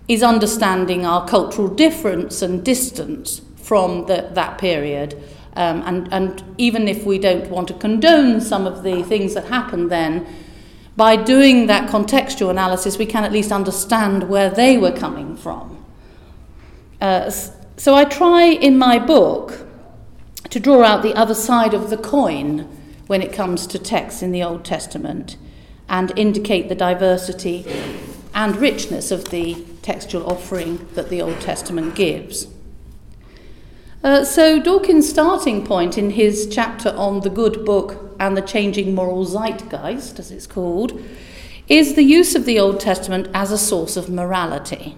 is 0.08 0.22
understanding 0.22 1.04
our 1.04 1.28
cultural 1.28 1.68
difference 1.68 2.40
and 2.40 2.64
distance 2.64 3.42
from 3.56 4.06
the, 4.06 4.30
that 4.32 4.56
period. 4.56 5.22
Um, 5.54 5.82
and, 5.84 6.10
and 6.10 6.42
even 6.56 6.88
if 6.88 7.04
we 7.04 7.18
don't 7.18 7.50
want 7.50 7.68
to 7.68 7.74
condone 7.74 8.40
some 8.40 8.66
of 8.66 8.82
the 8.82 9.02
things 9.02 9.34
that 9.34 9.44
happened 9.48 9.90
then, 9.90 10.26
by 10.96 11.16
doing 11.16 11.66
that 11.66 11.90
contextual 11.90 12.48
analysis, 12.48 12.96
we 12.96 13.04
can 13.04 13.24
at 13.24 13.30
least 13.30 13.52
understand 13.52 14.30
where 14.30 14.48
they 14.48 14.78
were 14.78 14.92
coming 14.92 15.36
from. 15.36 15.84
Uh, 16.98 17.30
so 17.78 17.94
I 17.94 18.04
try 18.04 18.42
in 18.42 18.76
my 18.76 18.98
book 18.98 19.66
to 20.50 20.58
draw 20.58 20.82
out 20.82 21.02
the 21.02 21.14
other 21.14 21.34
side 21.34 21.74
of 21.74 21.90
the 21.90 21.96
coin 21.96 22.68
when 23.06 23.22
it 23.22 23.32
comes 23.32 23.68
to 23.68 23.78
texts 23.78 24.20
in 24.20 24.32
the 24.32 24.42
Old 24.42 24.64
Testament 24.64 25.36
and 25.88 26.12
indicate 26.16 26.68
the 26.68 26.74
diversity 26.74 27.64
and 28.34 28.56
richness 28.56 29.12
of 29.12 29.30
the 29.30 29.64
textual 29.80 30.28
offering 30.28 30.88
that 30.94 31.08
the 31.08 31.22
Old 31.22 31.40
Testament 31.40 31.94
gives. 31.94 32.48
Uh, 34.02 34.24
so, 34.24 34.60
Dawkins' 34.60 35.08
starting 35.08 35.64
point 35.64 35.96
in 35.96 36.10
his 36.10 36.48
chapter 36.50 36.90
on 36.90 37.20
the 37.20 37.30
good 37.30 37.64
book 37.64 38.14
and 38.18 38.36
the 38.36 38.42
changing 38.42 38.94
moral 38.94 39.24
zeitgeist, 39.24 40.18
as 40.18 40.32
it's 40.32 40.46
called, 40.46 41.00
is 41.68 41.94
the 41.94 42.02
use 42.02 42.34
of 42.34 42.44
the 42.44 42.58
Old 42.58 42.80
Testament 42.80 43.28
as 43.32 43.52
a 43.52 43.58
source 43.58 43.96
of 43.96 44.08
morality. 44.08 44.96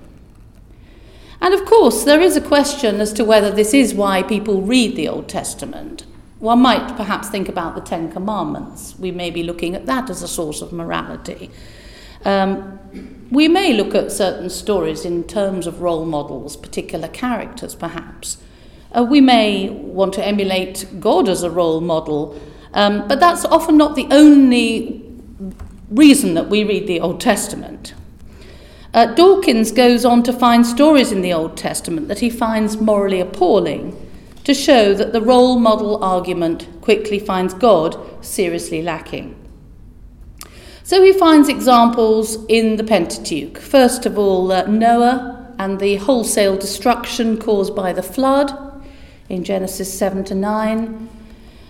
And 1.40 1.54
of 1.54 1.64
course, 1.64 2.04
there 2.04 2.20
is 2.20 2.37
a 2.37 2.40
question 2.40 3.00
as 3.00 3.12
to 3.14 3.25
whether 3.25 3.50
this 3.50 3.73
is 3.73 3.94
why 3.94 4.23
people 4.23 4.61
read 4.61 4.97
the 4.97 5.09
Old 5.09 5.28
Testament. 5.28 6.04
One 6.38 6.61
might 6.61 6.97
perhaps 6.97 7.28
think 7.28 7.49
about 7.49 7.75
the 7.75 7.80
Ten 7.80 8.11
Commandments. 8.11 8.94
We 8.99 9.11
may 9.11 9.30
be 9.30 9.42
looking 9.42 9.75
at 9.75 9.87
that 9.87 10.11
as 10.11 10.23
a 10.23 10.28
source 10.28 10.62
of 10.62 10.73
morality. 10.73 11.50
Um, 12.25 12.78
we 13.30 13.49
may 13.49 13.73
look 13.73 13.94
at 13.94 14.12
certain 14.12 14.50
stories 14.50 15.04
in 15.04 15.25
terms 15.25 15.66
of 15.66 15.80
role 15.80 16.04
models, 16.04 16.56
particular 16.56 17.09
characters 17.09 17.75
perhaps. 17.75 18.38
Uh, 18.92 19.04
we 19.09 19.20
may 19.20 19.70
want 19.70 20.12
to 20.14 20.26
emulate 20.26 20.87
God 20.99 21.28
as 21.28 21.42
a 21.42 21.50
role 21.50 21.80
model, 21.80 22.38
um, 22.75 23.06
but 23.06 23.20
that's 23.20 23.44
often 23.44 23.76
not 23.76 23.94
the 23.94 24.09
only 24.11 25.04
reason 25.90 26.35
that 26.35 26.49
we 26.49 26.64
read 26.64 26.87
the 26.87 27.00
Old 27.00 27.20
Testament. 27.20 27.94
Uh, 28.92 29.06
Dawkins 29.14 29.70
goes 29.70 30.04
on 30.04 30.23
to 30.25 30.32
find 30.32 30.66
stories 30.66 31.12
in 31.12 31.23
the 31.23 31.32
Old 31.32 31.56
Testament 31.56 32.09
that 32.09 32.18
he 32.18 32.28
finds 32.28 32.80
morally 32.80 33.20
appalling 33.20 33.97
to 34.42 34.52
show 34.52 34.94
that 34.94 35.12
the 35.12 35.20
role 35.20 35.59
model 35.61 36.02
argument 36.02 36.66
quickly 36.80 37.20
finds 37.20 37.54
God 37.54 37.97
seriously 38.25 38.82
lacking. 38.82 39.37
So 40.82 41.02
he 41.02 41.12
finds 41.12 41.49
examples 41.49 42.44
in 42.47 42.75
the 42.75 42.82
Pentateuch. 42.82 43.59
First 43.59 44.06
of 44.06 44.18
all, 44.18 44.50
uh, 44.50 44.66
Noah 44.66 45.54
and 45.56 45.78
the 45.78 45.97
wholesale 45.97 46.56
destruction 46.56 47.38
caused 47.38 47.76
by 47.76 47.92
the 47.92 48.02
flood 48.02 48.50
in 49.28 49.44
Genesis 49.44 49.97
7 49.97 50.25
to 50.25 50.35
9. 50.35 51.09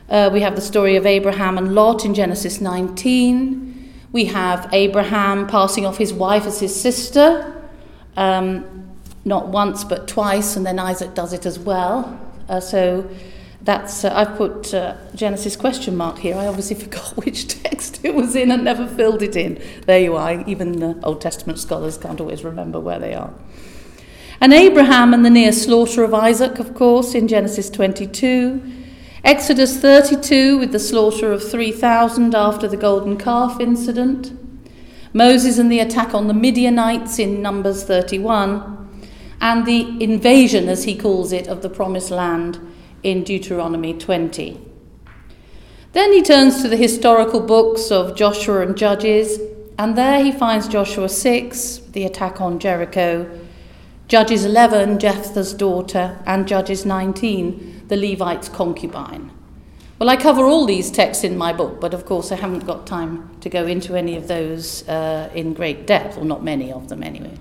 Uh, 0.08 0.30
we 0.32 0.40
have 0.40 0.54
the 0.56 0.62
story 0.62 0.96
of 0.96 1.04
Abraham 1.04 1.58
and 1.58 1.74
Lot 1.74 2.06
in 2.06 2.14
Genesis 2.14 2.62
19. 2.62 3.69
We 4.12 4.24
have 4.26 4.68
Abraham 4.72 5.46
passing 5.46 5.86
off 5.86 5.96
his 5.96 6.12
wife 6.12 6.44
as 6.44 6.58
his 6.58 6.78
sister, 6.78 7.62
um, 8.16 8.88
not 9.24 9.48
once 9.48 9.84
but 9.84 10.08
twice, 10.08 10.56
and 10.56 10.66
then 10.66 10.78
Isaac 10.78 11.14
does 11.14 11.32
it 11.32 11.46
as 11.46 11.58
well. 11.58 12.18
Uh, 12.48 12.58
so 12.58 13.08
that's 13.62 14.04
uh, 14.04 14.12
I've 14.12 14.36
put 14.36 14.74
uh, 14.74 14.96
Genesis 15.14 15.54
question 15.54 15.96
mark 15.96 16.18
here. 16.18 16.34
I 16.34 16.46
obviously 16.46 16.76
forgot 16.84 17.16
which 17.24 17.46
text 17.62 18.00
it 18.02 18.14
was 18.14 18.34
in 18.34 18.50
and 18.50 18.64
never 18.64 18.86
filled 18.86 19.22
it 19.22 19.36
in. 19.36 19.62
There 19.86 20.00
you 20.00 20.16
are. 20.16 20.42
Even 20.48 20.80
the 20.80 20.98
Old 21.04 21.20
Testament 21.20 21.60
scholars 21.60 21.96
can't 21.96 22.20
always 22.20 22.42
remember 22.42 22.80
where 22.80 22.98
they 22.98 23.14
are. 23.14 23.32
And 24.40 24.52
Abraham 24.52 25.12
and 25.12 25.24
the 25.24 25.30
near 25.30 25.52
slaughter 25.52 26.02
of 26.02 26.14
Isaac, 26.14 26.58
of 26.58 26.74
course, 26.74 27.14
in 27.14 27.28
Genesis 27.28 27.68
22. 27.68 28.79
Exodus 29.22 29.78
32 29.78 30.58
with 30.58 30.72
the 30.72 30.78
slaughter 30.78 31.30
of 31.30 31.48
3,000 31.48 32.34
after 32.34 32.66
the 32.66 32.76
golden 32.76 33.18
calf 33.18 33.60
incident. 33.60 34.32
Moses 35.12 35.58
and 35.58 35.70
the 35.70 35.80
attack 35.80 36.14
on 36.14 36.26
the 36.26 36.34
Midianites 36.34 37.18
in 37.18 37.42
Numbers 37.42 37.84
31. 37.84 38.78
And 39.42 39.66
the 39.66 40.02
invasion, 40.02 40.68
as 40.68 40.84
he 40.84 40.96
calls 40.96 41.32
it, 41.32 41.48
of 41.48 41.60
the 41.60 41.68
promised 41.68 42.10
land 42.10 42.60
in 43.02 43.22
Deuteronomy 43.22 43.92
20. 43.92 44.58
Then 45.92 46.12
he 46.12 46.22
turns 46.22 46.62
to 46.62 46.68
the 46.68 46.76
historical 46.76 47.40
books 47.40 47.90
of 47.90 48.16
Joshua 48.16 48.60
and 48.60 48.76
Judges, 48.76 49.40
and 49.78 49.96
there 49.96 50.22
he 50.22 50.30
finds 50.30 50.68
Joshua 50.68 51.08
6, 51.08 51.78
the 51.92 52.04
attack 52.04 52.40
on 52.40 52.58
Jericho, 52.58 53.28
Judges 54.06 54.44
11, 54.44 54.98
Jephthah's 54.98 55.54
daughter, 55.54 56.18
and 56.26 56.46
Judges 56.46 56.84
19, 56.84 57.79
the 57.90 57.96
Levite's 57.96 58.48
concubine. 58.48 59.30
Well, 59.98 60.08
I 60.08 60.16
cover 60.16 60.44
all 60.44 60.64
these 60.64 60.90
texts 60.90 61.24
in 61.24 61.36
my 61.36 61.52
book, 61.52 61.78
but 61.78 61.92
of 61.92 62.06
course 62.06 62.32
I 62.32 62.36
haven't 62.36 62.66
got 62.66 62.86
time 62.86 63.28
to 63.40 63.50
go 63.50 63.66
into 63.66 63.94
any 63.94 64.16
of 64.16 64.28
those 64.28 64.88
uh, 64.88 65.28
in 65.34 65.52
great 65.52 65.86
depth, 65.86 66.16
or 66.16 66.24
not 66.24 66.42
many 66.42 66.72
of 66.72 66.88
them 66.88 67.02
anyway. 67.02 67.36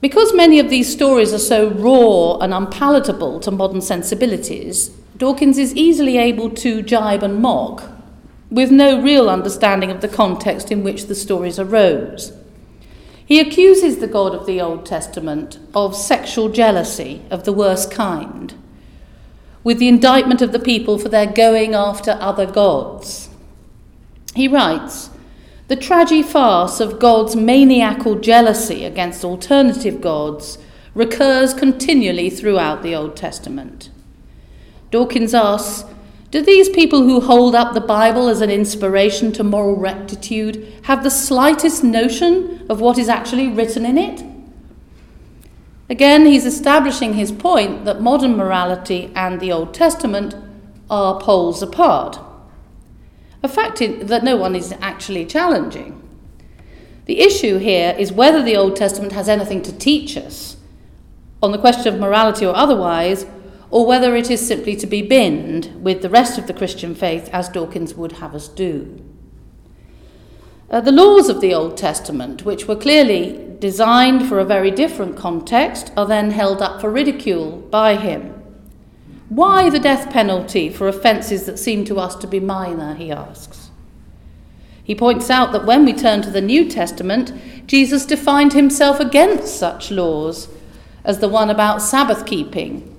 Because 0.00 0.34
many 0.34 0.58
of 0.58 0.70
these 0.70 0.90
stories 0.90 1.32
are 1.32 1.38
so 1.38 1.70
raw 1.70 2.38
and 2.38 2.52
unpalatable 2.52 3.38
to 3.40 3.50
modern 3.52 3.82
sensibilities, 3.82 4.88
Dawkins 5.16 5.58
is 5.58 5.76
easily 5.76 6.16
able 6.16 6.50
to 6.50 6.82
jibe 6.82 7.22
and 7.22 7.40
mock, 7.40 7.84
with 8.50 8.72
no 8.72 9.00
real 9.00 9.30
understanding 9.30 9.90
of 9.90 10.00
the 10.00 10.08
context 10.08 10.72
in 10.72 10.82
which 10.82 11.06
the 11.06 11.14
stories 11.14 11.58
arose. 11.58 12.32
He 13.30 13.38
accuses 13.38 13.98
the 13.98 14.08
God 14.08 14.34
of 14.34 14.44
the 14.44 14.60
Old 14.60 14.84
Testament 14.84 15.60
of 15.72 15.94
sexual 15.94 16.48
jealousy 16.48 17.22
of 17.30 17.44
the 17.44 17.52
worst 17.52 17.88
kind, 17.88 18.52
with 19.62 19.78
the 19.78 19.86
indictment 19.86 20.42
of 20.42 20.50
the 20.50 20.58
people 20.58 20.98
for 20.98 21.08
their 21.08 21.28
going 21.28 21.72
after 21.72 22.18
other 22.18 22.44
gods. 22.44 23.28
He 24.34 24.48
writes, 24.48 25.10
the 25.68 25.76
tragic 25.76 26.26
farce 26.26 26.80
of 26.80 26.98
God's 26.98 27.36
maniacal 27.36 28.16
jealousy 28.16 28.84
against 28.84 29.22
alternative 29.22 30.00
gods 30.00 30.58
recurs 30.92 31.54
continually 31.54 32.30
throughout 32.30 32.82
the 32.82 32.96
Old 32.96 33.14
Testament. 33.14 33.90
Dawkins 34.90 35.34
asks, 35.34 35.88
do 36.30 36.42
these 36.42 36.68
people 36.68 37.02
who 37.02 37.20
hold 37.20 37.54
up 37.56 37.74
the 37.74 37.80
Bible 37.80 38.28
as 38.28 38.40
an 38.40 38.50
inspiration 38.50 39.32
to 39.32 39.42
moral 39.42 39.76
rectitude 39.76 40.72
have 40.82 41.02
the 41.02 41.10
slightest 41.10 41.82
notion 41.82 42.64
of 42.68 42.80
what 42.80 42.98
is 42.98 43.08
actually 43.08 43.48
written 43.48 43.84
in 43.84 43.98
it? 43.98 44.22
Again, 45.88 46.26
he's 46.26 46.46
establishing 46.46 47.14
his 47.14 47.32
point 47.32 47.84
that 47.84 48.00
modern 48.00 48.36
morality 48.36 49.10
and 49.16 49.40
the 49.40 49.50
Old 49.50 49.74
Testament 49.74 50.36
are 50.88 51.20
poles 51.20 51.62
apart. 51.62 52.20
A 53.42 53.48
fact 53.48 53.78
that 53.80 54.22
no 54.22 54.36
one 54.36 54.54
is 54.54 54.72
actually 54.80 55.26
challenging. 55.26 56.00
The 57.06 57.20
issue 57.20 57.58
here 57.58 57.96
is 57.98 58.12
whether 58.12 58.40
the 58.40 58.56
Old 58.56 58.76
Testament 58.76 59.12
has 59.12 59.28
anything 59.28 59.62
to 59.62 59.76
teach 59.76 60.16
us 60.16 60.56
on 61.42 61.50
the 61.50 61.58
question 61.58 61.92
of 61.92 61.98
morality 61.98 62.46
or 62.46 62.54
otherwise, 62.54 63.26
or 63.70 63.86
whether 63.86 64.16
it 64.16 64.30
is 64.30 64.46
simply 64.46 64.74
to 64.76 64.86
be 64.86 65.02
binned 65.02 65.82
with 65.82 66.02
the 66.02 66.10
rest 66.10 66.38
of 66.38 66.46
the 66.46 66.52
Christian 66.52 66.94
faith 66.94 67.28
as 67.32 67.48
Dawkins 67.48 67.94
would 67.94 68.12
have 68.12 68.34
us 68.34 68.48
do. 68.48 69.02
Uh, 70.70 70.80
the 70.80 70.92
laws 70.92 71.28
of 71.28 71.40
the 71.40 71.54
Old 71.54 71.76
Testament, 71.76 72.44
which 72.44 72.66
were 72.66 72.76
clearly 72.76 73.56
designed 73.58 74.28
for 74.28 74.38
a 74.38 74.44
very 74.44 74.70
different 74.70 75.16
context, 75.16 75.92
are 75.96 76.06
then 76.06 76.30
held 76.30 76.62
up 76.62 76.80
for 76.80 76.90
ridicule 76.90 77.58
by 77.70 77.96
him. 77.96 78.34
Why 79.28 79.70
the 79.70 79.78
death 79.78 80.10
penalty 80.10 80.68
for 80.68 80.88
offences 80.88 81.46
that 81.46 81.58
seem 81.58 81.84
to 81.84 81.98
us 81.98 82.16
to 82.16 82.26
be 82.26 82.40
minor, 82.40 82.94
he 82.94 83.12
asks. 83.12 83.70
He 84.82 84.94
points 84.94 85.30
out 85.30 85.52
that 85.52 85.66
when 85.66 85.84
we 85.84 85.92
turn 85.92 86.22
to 86.22 86.30
the 86.30 86.40
New 86.40 86.68
Testament, 86.68 87.32
Jesus 87.68 88.04
defined 88.06 88.52
himself 88.52 88.98
against 88.98 89.56
such 89.56 89.92
laws 89.92 90.48
as 91.04 91.20
the 91.20 91.28
one 91.28 91.50
about 91.50 91.82
Sabbath 91.82 92.26
keeping 92.26 92.89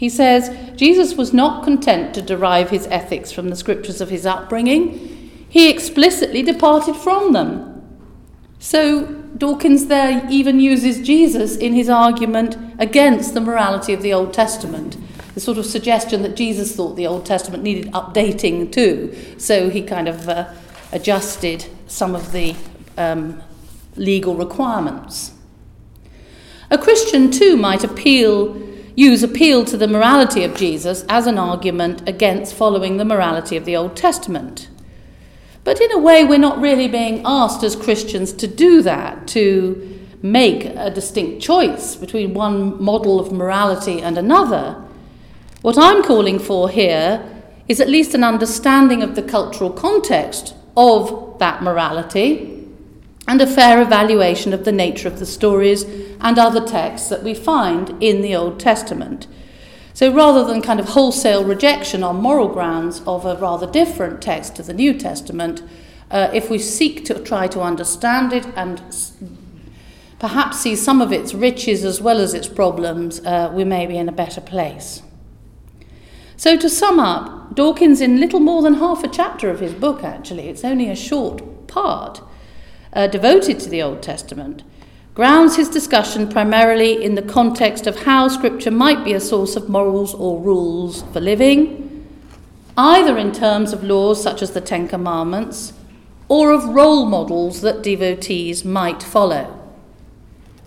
he 0.00 0.08
says 0.08 0.50
Jesus 0.76 1.14
was 1.14 1.34
not 1.34 1.62
content 1.62 2.14
to 2.14 2.22
derive 2.22 2.70
his 2.70 2.86
ethics 2.86 3.30
from 3.30 3.50
the 3.50 3.54
scriptures 3.54 4.00
of 4.00 4.08
his 4.08 4.24
upbringing, 4.24 5.44
he 5.46 5.68
explicitly 5.68 6.42
departed 6.42 6.96
from 6.96 7.34
them. 7.34 8.00
So 8.58 9.04
Dawkins 9.36 9.88
there 9.88 10.26
even 10.30 10.58
uses 10.58 11.06
Jesus 11.06 11.54
in 11.54 11.74
his 11.74 11.90
argument 11.90 12.56
against 12.78 13.34
the 13.34 13.42
morality 13.42 13.92
of 13.92 14.00
the 14.00 14.14
Old 14.14 14.32
Testament. 14.32 14.96
The 15.34 15.40
sort 15.40 15.58
of 15.58 15.66
suggestion 15.66 16.22
that 16.22 16.34
Jesus 16.34 16.74
thought 16.74 16.96
the 16.96 17.06
Old 17.06 17.26
Testament 17.26 17.62
needed 17.62 17.92
updating 17.92 18.72
too, 18.72 19.14
so 19.36 19.68
he 19.68 19.82
kind 19.82 20.08
of 20.08 20.26
uh, 20.30 20.50
adjusted 20.92 21.66
some 21.88 22.14
of 22.14 22.32
the 22.32 22.56
um, 22.96 23.42
legal 23.96 24.34
requirements. 24.34 25.34
A 26.70 26.78
Christian 26.78 27.30
too 27.30 27.58
might 27.58 27.84
appeal, 27.84 28.69
use 29.00 29.22
appeal 29.22 29.64
to 29.64 29.78
the 29.78 29.88
morality 29.88 30.44
of 30.44 30.54
Jesus 30.54 31.06
as 31.08 31.26
an 31.26 31.38
argument 31.38 32.06
against 32.06 32.54
following 32.54 32.98
the 32.98 33.04
morality 33.04 33.56
of 33.56 33.64
the 33.64 33.74
Old 33.74 33.96
Testament. 33.96 34.68
But 35.64 35.80
in 35.80 35.90
a 35.90 35.98
way, 35.98 36.22
we're 36.22 36.38
not 36.38 36.60
really 36.60 36.86
being 36.86 37.22
asked 37.24 37.62
as 37.62 37.74
Christians 37.74 38.30
to 38.34 38.46
do 38.46 38.82
that, 38.82 39.26
to 39.28 39.98
make 40.20 40.66
a 40.66 40.90
distinct 40.90 41.42
choice 41.42 41.96
between 41.96 42.34
one 42.34 42.82
model 42.82 43.18
of 43.18 43.32
morality 43.32 44.02
and 44.02 44.18
another. 44.18 44.84
What 45.62 45.78
I'm 45.78 46.02
calling 46.02 46.38
for 46.38 46.68
here 46.68 47.24
is 47.68 47.80
at 47.80 47.88
least 47.88 48.14
an 48.14 48.22
understanding 48.22 49.02
of 49.02 49.14
the 49.14 49.22
cultural 49.22 49.70
context 49.70 50.54
of 50.76 51.38
that 51.38 51.62
morality 51.62 52.59
and 53.28 53.40
a 53.40 53.46
fair 53.46 53.80
evaluation 53.80 54.52
of 54.52 54.64
the 54.64 54.72
nature 54.72 55.08
of 55.08 55.18
the 55.18 55.26
stories 55.26 55.84
and 56.20 56.38
other 56.38 56.64
texts 56.64 57.08
that 57.08 57.22
we 57.22 57.34
find 57.34 58.02
in 58.02 58.22
the 58.22 58.34
Old 58.34 58.58
Testament. 58.58 59.26
So 59.94 60.12
rather 60.12 60.44
than 60.44 60.62
kind 60.62 60.80
of 60.80 60.90
wholesale 60.90 61.44
rejection 61.44 62.02
on 62.02 62.16
moral 62.16 62.48
grounds 62.48 63.02
of 63.06 63.26
a 63.26 63.36
rather 63.36 63.70
different 63.70 64.22
text 64.22 64.56
to 64.56 64.62
the 64.62 64.72
New 64.72 64.94
Testament, 64.94 65.62
uh, 66.10 66.30
if 66.32 66.50
we 66.50 66.58
seek 66.58 67.04
to 67.04 67.22
try 67.22 67.46
to 67.48 67.60
understand 67.60 68.32
it 68.32 68.46
and 68.56 68.82
perhaps 70.18 70.60
see 70.60 70.74
some 70.74 71.00
of 71.00 71.12
its 71.12 71.34
riches 71.34 71.84
as 71.84 72.00
well 72.00 72.18
as 72.18 72.34
its 72.34 72.48
problems, 72.48 73.20
uh, 73.20 73.50
we 73.54 73.64
may 73.64 73.86
be 73.86 73.96
in 73.96 74.08
a 74.08 74.12
better 74.12 74.40
place. 74.40 75.02
So, 76.36 76.56
to 76.56 76.70
sum 76.70 76.98
up, 76.98 77.54
Dawkins, 77.54 78.00
in 78.00 78.18
little 78.18 78.40
more 78.40 78.62
than 78.62 78.74
half 78.74 79.04
a 79.04 79.08
chapter 79.08 79.50
of 79.50 79.60
his 79.60 79.74
book, 79.74 80.02
actually, 80.02 80.48
it's 80.48 80.64
only 80.64 80.88
a 80.88 80.96
short 80.96 81.66
part 81.66 82.22
uh, 82.92 83.06
devoted 83.06 83.60
to 83.60 83.68
the 83.68 83.82
Old 83.82 84.02
Testament, 84.02 84.62
grounds 85.14 85.56
his 85.56 85.68
discussion 85.68 86.28
primarily 86.28 87.02
in 87.02 87.14
the 87.14 87.22
context 87.22 87.86
of 87.86 88.04
how 88.04 88.28
Scripture 88.28 88.70
might 88.70 89.04
be 89.04 89.12
a 89.12 89.20
source 89.20 89.56
of 89.56 89.68
morals 89.68 90.14
or 90.14 90.40
rules 90.40 91.02
for 91.12 91.20
living, 91.20 92.06
either 92.76 93.18
in 93.18 93.32
terms 93.32 93.72
of 93.72 93.84
laws 93.84 94.22
such 94.22 94.42
as 94.42 94.52
the 94.52 94.60
Ten 94.60 94.88
Commandments 94.88 95.72
or 96.28 96.52
of 96.52 96.64
role 96.64 97.06
models 97.06 97.60
that 97.60 97.82
devotees 97.82 98.64
might 98.64 99.02
follow. 99.02 99.58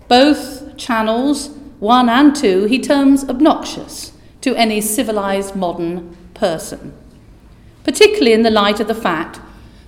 Both 0.08 0.76
channels, 0.76 1.48
one 1.80 2.08
and 2.08 2.36
two, 2.36 2.64
he 2.64 2.78
terms 2.78 3.24
obnoxious 3.24 4.12
to 4.42 4.54
any 4.54 4.80
civilized 4.82 5.56
modern 5.56 6.14
person, 6.34 6.92
particularly 7.82 8.34
in 8.34 8.42
the 8.42 8.50
light 8.50 8.78
of 8.78 8.88
the 8.88 8.94
fact 8.94 9.40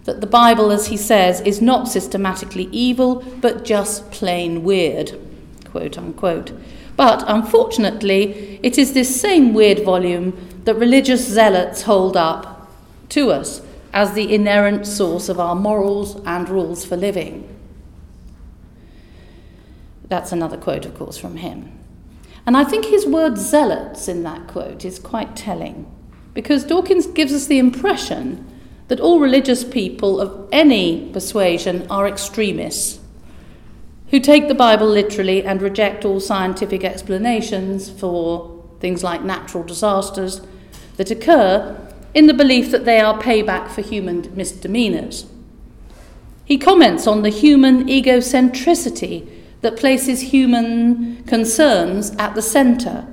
that 0.06 0.20
the 0.20 0.26
Bible, 0.26 0.70
as 0.70 0.86
he 0.86 0.96
says, 0.96 1.40
is 1.42 1.60
not 1.60 1.88
systematically 1.88 2.68
evil, 2.72 3.22
but 3.40 3.64
just 3.64 4.10
plain 4.10 4.62
weird, 4.62 5.18
quote 5.64 5.98
unquote. 5.98 6.52
But 6.96 7.25
unfortunately, 7.26 8.58
it 8.62 8.78
is 8.78 8.94
this 8.94 9.20
same 9.20 9.52
weird 9.52 9.84
volume 9.84 10.32
that 10.64 10.76
religious 10.76 11.26
zealots 11.26 11.82
hold 11.82 12.16
up 12.16 12.70
to 13.10 13.30
us 13.30 13.60
as 13.92 14.14
the 14.14 14.34
inerrant 14.34 14.86
source 14.86 15.28
of 15.28 15.40
our 15.40 15.54
morals 15.54 16.20
and 16.25 16.48
rules 16.48 16.84
for 16.84 16.96
living. 16.96 17.48
That's 20.08 20.32
another 20.32 20.56
quote, 20.56 20.86
of 20.86 20.94
course, 20.94 21.18
from 21.18 21.38
him. 21.38 21.72
And 22.46 22.56
I 22.56 22.62
think 22.62 22.84
his 22.84 23.06
word 23.06 23.36
zealots 23.38 24.06
in 24.06 24.22
that 24.22 24.46
quote 24.46 24.84
is 24.84 25.00
quite 25.00 25.34
telling, 25.34 25.84
because 26.32 26.62
Dawkins 26.62 27.06
gives 27.08 27.32
us 27.32 27.46
the 27.46 27.58
impression 27.58 28.46
that 28.88 29.00
all 29.00 29.19
religious 29.19 29.64
people 29.64 30.21
of 30.21 30.49
any 30.52 31.11
persuasion 31.12 31.87
are 31.90 32.07
extremists 32.07 33.00
who 34.11 34.21
take 34.21 34.47
the 34.49 34.55
Bible 34.55 34.87
literally 34.87 35.45
and 35.45 35.61
reject 35.61 36.05
all 36.05 36.21
scientific 36.21 36.85
explanations 36.85 37.90
for 37.90 38.62
things 38.81 39.02
like 39.02 39.23
natural 39.23 39.64
disasters 39.64 40.40
that 40.97 41.11
occur 41.11 41.76
in 42.14 42.26
the 42.26 42.35
belief 42.35 42.71
that 42.71 42.85
they 42.85 43.00
are 43.00 43.21
payback 43.21 43.69
for 43.69 43.82
human 43.82 44.34
misdemeanors. 44.37 45.26
He 46.45 46.56
comments 46.56 47.06
on 47.06 47.23
the 47.23 47.30
human 47.30 47.89
egocentricity 47.89 49.28
that 49.63 49.76
places 49.76 50.21
human 50.21 51.25
concerns 51.25 52.15
at 52.17 52.34
the 52.37 52.43
center. 52.43 53.06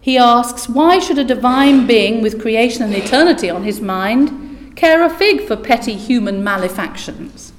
He 0.00 0.16
asks, 0.16 0.68
why 0.68 1.00
should 1.00 1.18
a 1.18 1.24
divine 1.24 1.86
being 1.86 2.22
with 2.22 2.40
creation 2.40 2.84
and 2.84 2.94
eternity 2.94 3.50
on 3.50 3.64
his 3.64 3.80
mind 3.80 4.43
care 4.76 5.04
a 5.04 5.10
fig 5.10 5.46
for 5.46 5.56
petty 5.56 5.94
human 5.94 6.42
malefactions? 6.42 7.52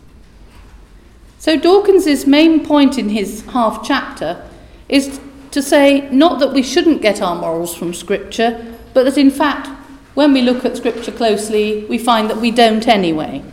So, 1.39 1.58
Dawkins's 1.58 2.25
main 2.25 2.65
point 2.65 2.97
in 2.97 3.10
his 3.10 3.45
half 3.45 3.86
chapter 3.86 4.49
is 4.89 5.19
to 5.51 5.62
say 5.62 6.10
not 6.10 6.39
that 6.39 6.54
we 6.54 6.63
shouldn't 6.63 7.01
get 7.01 7.21
our 7.21 7.36
morals 7.36 7.75
from 7.75 7.93
Scripture, 7.93 8.75
but 8.93 9.04
that 9.04 9.17
in 9.17 9.32
fact, 9.32 9.67
when 10.15 10.34
we 10.34 10.41
look 10.41 10.65
at 10.65 10.78
Scripture 10.78 11.12
closely, 11.12 11.86
we 11.86 11.97
find 11.97 12.30
that 12.30 12.38
we 12.38 12.51
don't 12.51 12.88
anyway. 12.88 13.43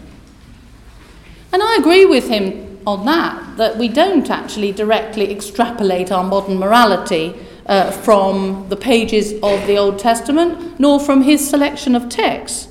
And 1.53 1.63
I 1.63 1.77
agree 1.77 2.07
with 2.07 2.29
him 2.29 2.81
on 2.87 3.05
that, 3.05 3.57
that 3.59 3.77
we 3.77 3.89
don't 3.89 4.31
actually 4.31 4.73
directly 4.73 5.31
extrapolate 5.31 6.11
our 6.11 6.25
modern 6.25 6.59
morality 6.59 7.35
uh, 7.67 7.91
from 7.91 8.69
the 8.69 8.77
pages 8.77 9.35
of 9.43 9.67
the 9.67 9.77
Old 9.77 9.99
Testament, 9.99 10.81
nor 10.81 10.99
from 10.99 11.23
his 11.23 11.49
selection 11.49 11.95
of 11.95 12.09
texts. 12.09 12.69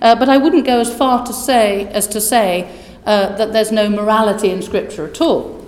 Uh, 0.00 0.14
but 0.14 0.28
I 0.28 0.38
wouldn't 0.38 0.66
go 0.66 0.80
as 0.80 0.94
far 0.94 1.24
to 1.26 1.32
say 1.32 1.86
as 1.88 2.06
to 2.08 2.20
say 2.20 2.70
uh, 3.04 3.36
that 3.36 3.52
there's 3.52 3.72
no 3.72 3.88
morality 3.88 4.50
in 4.50 4.62
Scripture 4.62 5.06
at 5.06 5.20
all. 5.20 5.66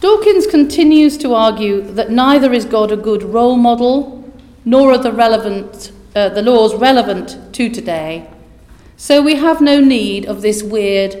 Dawkins 0.00 0.46
continues 0.46 1.18
to 1.18 1.34
argue 1.34 1.82
that 1.82 2.10
neither 2.10 2.52
is 2.52 2.64
God 2.64 2.92
a 2.92 2.96
good 2.96 3.22
role 3.22 3.56
model, 3.56 4.32
nor 4.64 4.92
are 4.92 4.98
the 4.98 5.12
relevant 5.12 5.92
uh, 6.14 6.28
the 6.28 6.42
laws 6.42 6.74
relevant 6.74 7.38
to 7.54 7.68
today, 7.68 8.28
so 8.96 9.22
we 9.22 9.36
have 9.36 9.60
no 9.60 9.78
need 9.80 10.26
of 10.26 10.42
this 10.42 10.62
weird 10.62 11.14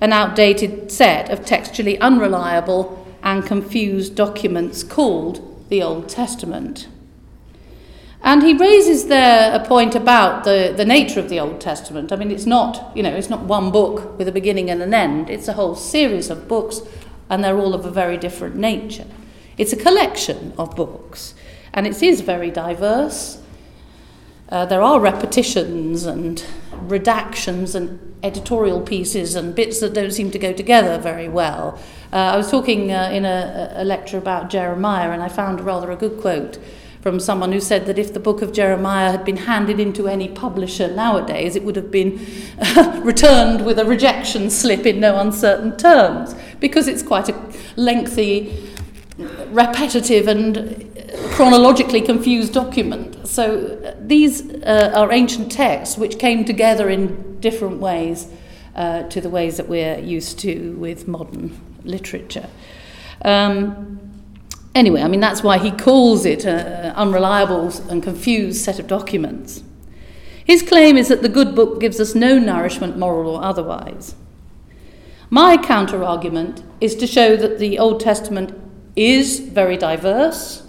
and 0.00 0.12
outdated 0.12 0.92
set 0.92 1.30
of 1.30 1.44
textually 1.44 1.98
unreliable 1.98 3.06
and 3.22 3.44
confused 3.44 4.14
documents 4.14 4.82
called 4.82 5.66
the 5.68 5.82
Old 5.82 6.08
Testament. 6.08 6.86
And 8.26 8.42
he 8.42 8.54
raises 8.54 9.06
there 9.06 9.54
a 9.54 9.64
point 9.64 9.94
about 9.94 10.42
the, 10.42 10.74
the 10.76 10.84
nature 10.84 11.20
of 11.20 11.28
the 11.28 11.38
Old 11.38 11.60
Testament. 11.60 12.10
I 12.10 12.16
mean, 12.16 12.32
it's 12.32 12.44
not, 12.44 12.90
you 12.96 13.00
know, 13.04 13.14
it's 13.14 13.30
not 13.30 13.42
one 13.42 13.70
book 13.70 14.18
with 14.18 14.26
a 14.26 14.32
beginning 14.32 14.68
and 14.68 14.82
an 14.82 14.92
end. 14.92 15.30
It's 15.30 15.46
a 15.46 15.52
whole 15.52 15.76
series 15.76 16.28
of 16.28 16.48
books, 16.48 16.80
and 17.30 17.44
they're 17.44 17.56
all 17.56 17.72
of 17.72 17.86
a 17.86 17.90
very 17.90 18.16
different 18.16 18.56
nature. 18.56 19.06
It's 19.56 19.72
a 19.72 19.76
collection 19.76 20.54
of 20.58 20.74
books, 20.74 21.34
and 21.72 21.86
it 21.86 22.02
is 22.02 22.20
very 22.20 22.50
diverse. 22.50 23.40
Uh, 24.48 24.66
there 24.66 24.82
are 24.82 24.98
repetitions 24.98 26.04
and 26.04 26.44
redactions 26.88 27.76
and 27.76 28.16
editorial 28.24 28.80
pieces 28.80 29.36
and 29.36 29.54
bits 29.54 29.78
that 29.78 29.94
don't 29.94 30.10
seem 30.10 30.32
to 30.32 30.38
go 30.40 30.52
together 30.52 30.98
very 30.98 31.28
well. 31.28 31.78
Uh, 32.12 32.16
I 32.16 32.36
was 32.36 32.50
talking 32.50 32.90
uh, 32.90 33.08
in 33.12 33.24
a, 33.24 33.72
a 33.76 33.84
lecture 33.84 34.18
about 34.18 34.50
Jeremiah, 34.50 35.12
and 35.12 35.22
I 35.22 35.28
found 35.28 35.60
rather 35.60 35.92
a 35.92 35.96
good 35.96 36.20
quote 36.20 36.58
from 37.06 37.20
someone 37.20 37.52
who 37.52 37.60
said 37.60 37.86
that 37.86 38.00
if 38.00 38.12
the 38.12 38.18
book 38.18 38.42
of 38.42 38.52
Jeremiah 38.52 39.12
had 39.12 39.24
been 39.24 39.36
handed 39.36 39.78
into 39.78 40.08
any 40.08 40.26
publisher 40.26 40.92
nowadays, 40.92 41.54
it 41.54 41.62
would 41.62 41.76
have 41.76 41.92
been 41.92 42.18
uh, 42.58 43.00
returned 43.04 43.64
with 43.64 43.78
a 43.78 43.84
rejection 43.84 44.50
slip 44.50 44.84
in 44.84 44.98
no 44.98 45.20
uncertain 45.20 45.76
terms, 45.76 46.34
because 46.58 46.88
it's 46.88 47.04
quite 47.04 47.28
a 47.28 47.52
lengthy, 47.76 48.72
repetitive, 49.50 50.26
and 50.26 50.84
chronologically 51.30 52.00
confused 52.00 52.52
document. 52.52 53.28
So 53.28 53.80
uh, 53.84 53.94
these 54.00 54.52
uh, 54.64 54.90
are 54.92 55.12
ancient 55.12 55.52
texts 55.52 55.96
which 55.96 56.18
came 56.18 56.44
together 56.44 56.90
in 56.90 57.38
different 57.38 57.78
ways 57.78 58.28
uh, 58.74 59.04
to 59.04 59.20
the 59.20 59.30
ways 59.30 59.58
that 59.58 59.68
we're 59.68 60.00
used 60.00 60.40
to 60.40 60.72
with 60.72 61.06
modern 61.06 61.56
literature. 61.84 62.48
Um, 63.24 64.05
anyway, 64.76 65.02
I 65.02 65.08
mean, 65.08 65.20
that's 65.20 65.42
why 65.42 65.58
he 65.58 65.72
calls 65.72 66.24
it 66.24 66.44
an 66.44 66.92
unreliable 66.94 67.68
and 67.90 68.02
confused 68.02 68.62
set 68.62 68.78
of 68.78 68.86
documents. 68.86 69.64
His 70.44 70.62
claim 70.62 70.96
is 70.96 71.08
that 71.08 71.22
the 71.22 71.28
good 71.28 71.56
book 71.56 71.80
gives 71.80 71.98
us 71.98 72.14
no 72.14 72.38
nourishment, 72.38 72.96
moral 72.96 73.34
or 73.34 73.42
otherwise. 73.42 74.14
My 75.28 75.56
counter 75.56 76.04
argument 76.04 76.62
is 76.80 76.94
to 76.96 77.06
show 77.06 77.36
that 77.36 77.58
the 77.58 77.80
Old 77.80 77.98
Testament 77.98 78.54
is 78.94 79.40
very 79.40 79.76
diverse 79.76 80.62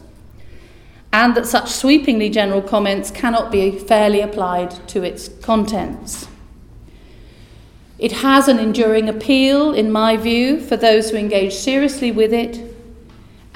and 1.13 1.35
that 1.35 1.45
such 1.45 1.69
sweepingly 1.69 2.29
general 2.29 2.61
comments 2.61 3.11
cannot 3.11 3.51
be 3.51 3.77
fairly 3.77 4.21
applied 4.21 4.71
to 4.87 5.03
its 5.03 5.27
contents. 5.27 6.27
It 7.99 8.11
has 8.13 8.47
an 8.47 8.59
enduring 8.59 9.09
appeal, 9.09 9.73
in 9.73 9.91
my 9.91 10.17
view, 10.17 10.59
for 10.59 10.77
those 10.77 11.09
who 11.09 11.17
engage 11.17 11.53
seriously 11.53 12.11
with 12.11 12.33
it 12.33 12.66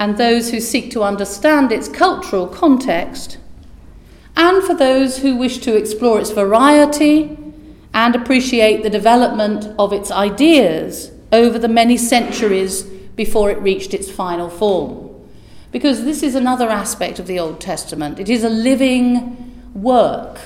and 0.02 0.18
those 0.18 0.50
who 0.50 0.58
seek 0.58 0.90
to 0.90 1.04
understand 1.04 1.70
its 1.70 1.86
cultural 1.86 2.48
context, 2.48 3.38
and 4.34 4.60
for 4.64 4.74
those 4.74 5.18
who 5.18 5.36
wish 5.36 5.58
to 5.58 5.76
explore 5.76 6.18
its 6.18 6.32
variety 6.32 7.38
and 7.94 8.16
appreciate 8.16 8.82
the 8.82 8.90
development 8.90 9.64
of 9.78 9.92
its 9.92 10.10
ideas 10.10 11.12
over 11.30 11.56
the 11.56 11.68
many 11.68 11.96
centuries 11.96 12.82
before 13.14 13.48
it 13.48 13.60
reached 13.60 13.94
its 13.94 14.10
final 14.10 14.50
form. 14.50 15.08
Because 15.70 16.02
this 16.02 16.24
is 16.24 16.34
another 16.34 16.68
aspect 16.68 17.20
of 17.20 17.28
the 17.28 17.38
Old 17.38 17.60
Testament. 17.60 18.18
It 18.18 18.28
is 18.28 18.42
a 18.42 18.48
living 18.48 19.70
work. 19.72 20.40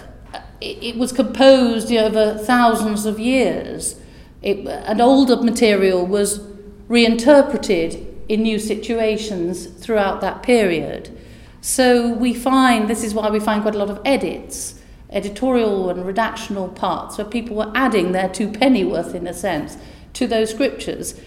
It, 0.60 0.96
was 0.96 1.12
composed 1.12 1.90
over 1.90 2.36
thousands 2.36 3.06
of 3.06 3.18
years. 3.18 3.98
It, 4.42 4.66
an 4.66 5.00
older 5.00 5.36
material 5.36 6.04
was 6.04 6.40
reinterpreted 6.88 8.05
in 8.28 8.42
new 8.42 8.58
situations 8.58 9.66
throughout 9.66 10.20
that 10.20 10.42
period. 10.42 11.16
So 11.60 12.12
we 12.12 12.34
find, 12.34 12.88
this 12.88 13.02
is 13.02 13.14
why 13.14 13.30
we 13.30 13.40
find 13.40 13.62
quite 13.62 13.74
a 13.74 13.78
lot 13.78 13.90
of 13.90 14.00
edits, 14.04 14.80
editorial 15.10 15.90
and 15.90 16.04
redactional 16.04 16.74
parts, 16.74 17.18
where 17.18 17.26
people 17.26 17.56
were 17.56 17.72
adding 17.74 18.12
their 18.12 18.28
two 18.28 18.50
pennyworth, 18.50 19.14
in 19.14 19.26
a 19.26 19.34
sense, 19.34 19.76
to 20.12 20.26
those 20.26 20.50
scriptures. 20.50 21.20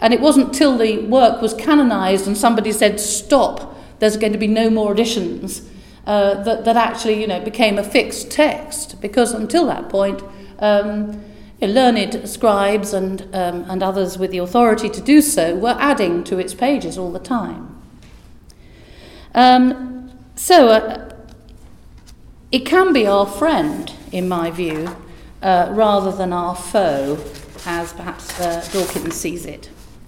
And 0.00 0.14
it 0.14 0.20
wasn't 0.20 0.54
till 0.54 0.78
the 0.78 0.98
work 1.06 1.42
was 1.42 1.54
canonized 1.54 2.26
and 2.26 2.36
somebody 2.36 2.72
said, 2.72 3.00
stop, 3.00 3.76
there's 3.98 4.16
going 4.16 4.32
to 4.32 4.38
be 4.38 4.46
no 4.46 4.70
more 4.70 4.92
additions, 4.92 5.68
uh, 6.06 6.42
that, 6.42 6.64
that 6.64 6.76
actually 6.76 7.20
you 7.20 7.26
know, 7.26 7.40
became 7.40 7.78
a 7.78 7.84
fixed 7.84 8.30
text. 8.30 9.00
Because 9.00 9.32
until 9.32 9.66
that 9.66 9.88
point, 9.88 10.22
um, 10.58 11.22
learned 11.68 12.28
scribes 12.28 12.92
and, 12.92 13.22
um, 13.34 13.64
and 13.68 13.82
others 13.82 14.18
with 14.18 14.30
the 14.30 14.38
authority 14.38 14.88
to 14.88 15.00
do 15.00 15.20
so 15.20 15.54
were 15.54 15.76
adding 15.78 16.24
to 16.24 16.38
its 16.38 16.54
pages 16.54 16.96
all 16.96 17.12
the 17.12 17.18
time. 17.18 17.76
Um, 19.34 20.10
so 20.36 20.68
uh, 20.68 21.14
it 22.50 22.60
can 22.60 22.92
be 22.92 23.06
our 23.06 23.26
friend, 23.26 23.92
in 24.10 24.28
my 24.28 24.50
view, 24.50 24.96
uh, 25.42 25.68
rather 25.70 26.12
than 26.12 26.32
our 26.32 26.56
foe, 26.56 27.18
as 27.66 27.92
perhaps 27.92 28.40
uh, 28.40 28.66
Dawkins 28.72 29.14
sees 29.14 29.44
it. 29.46 29.70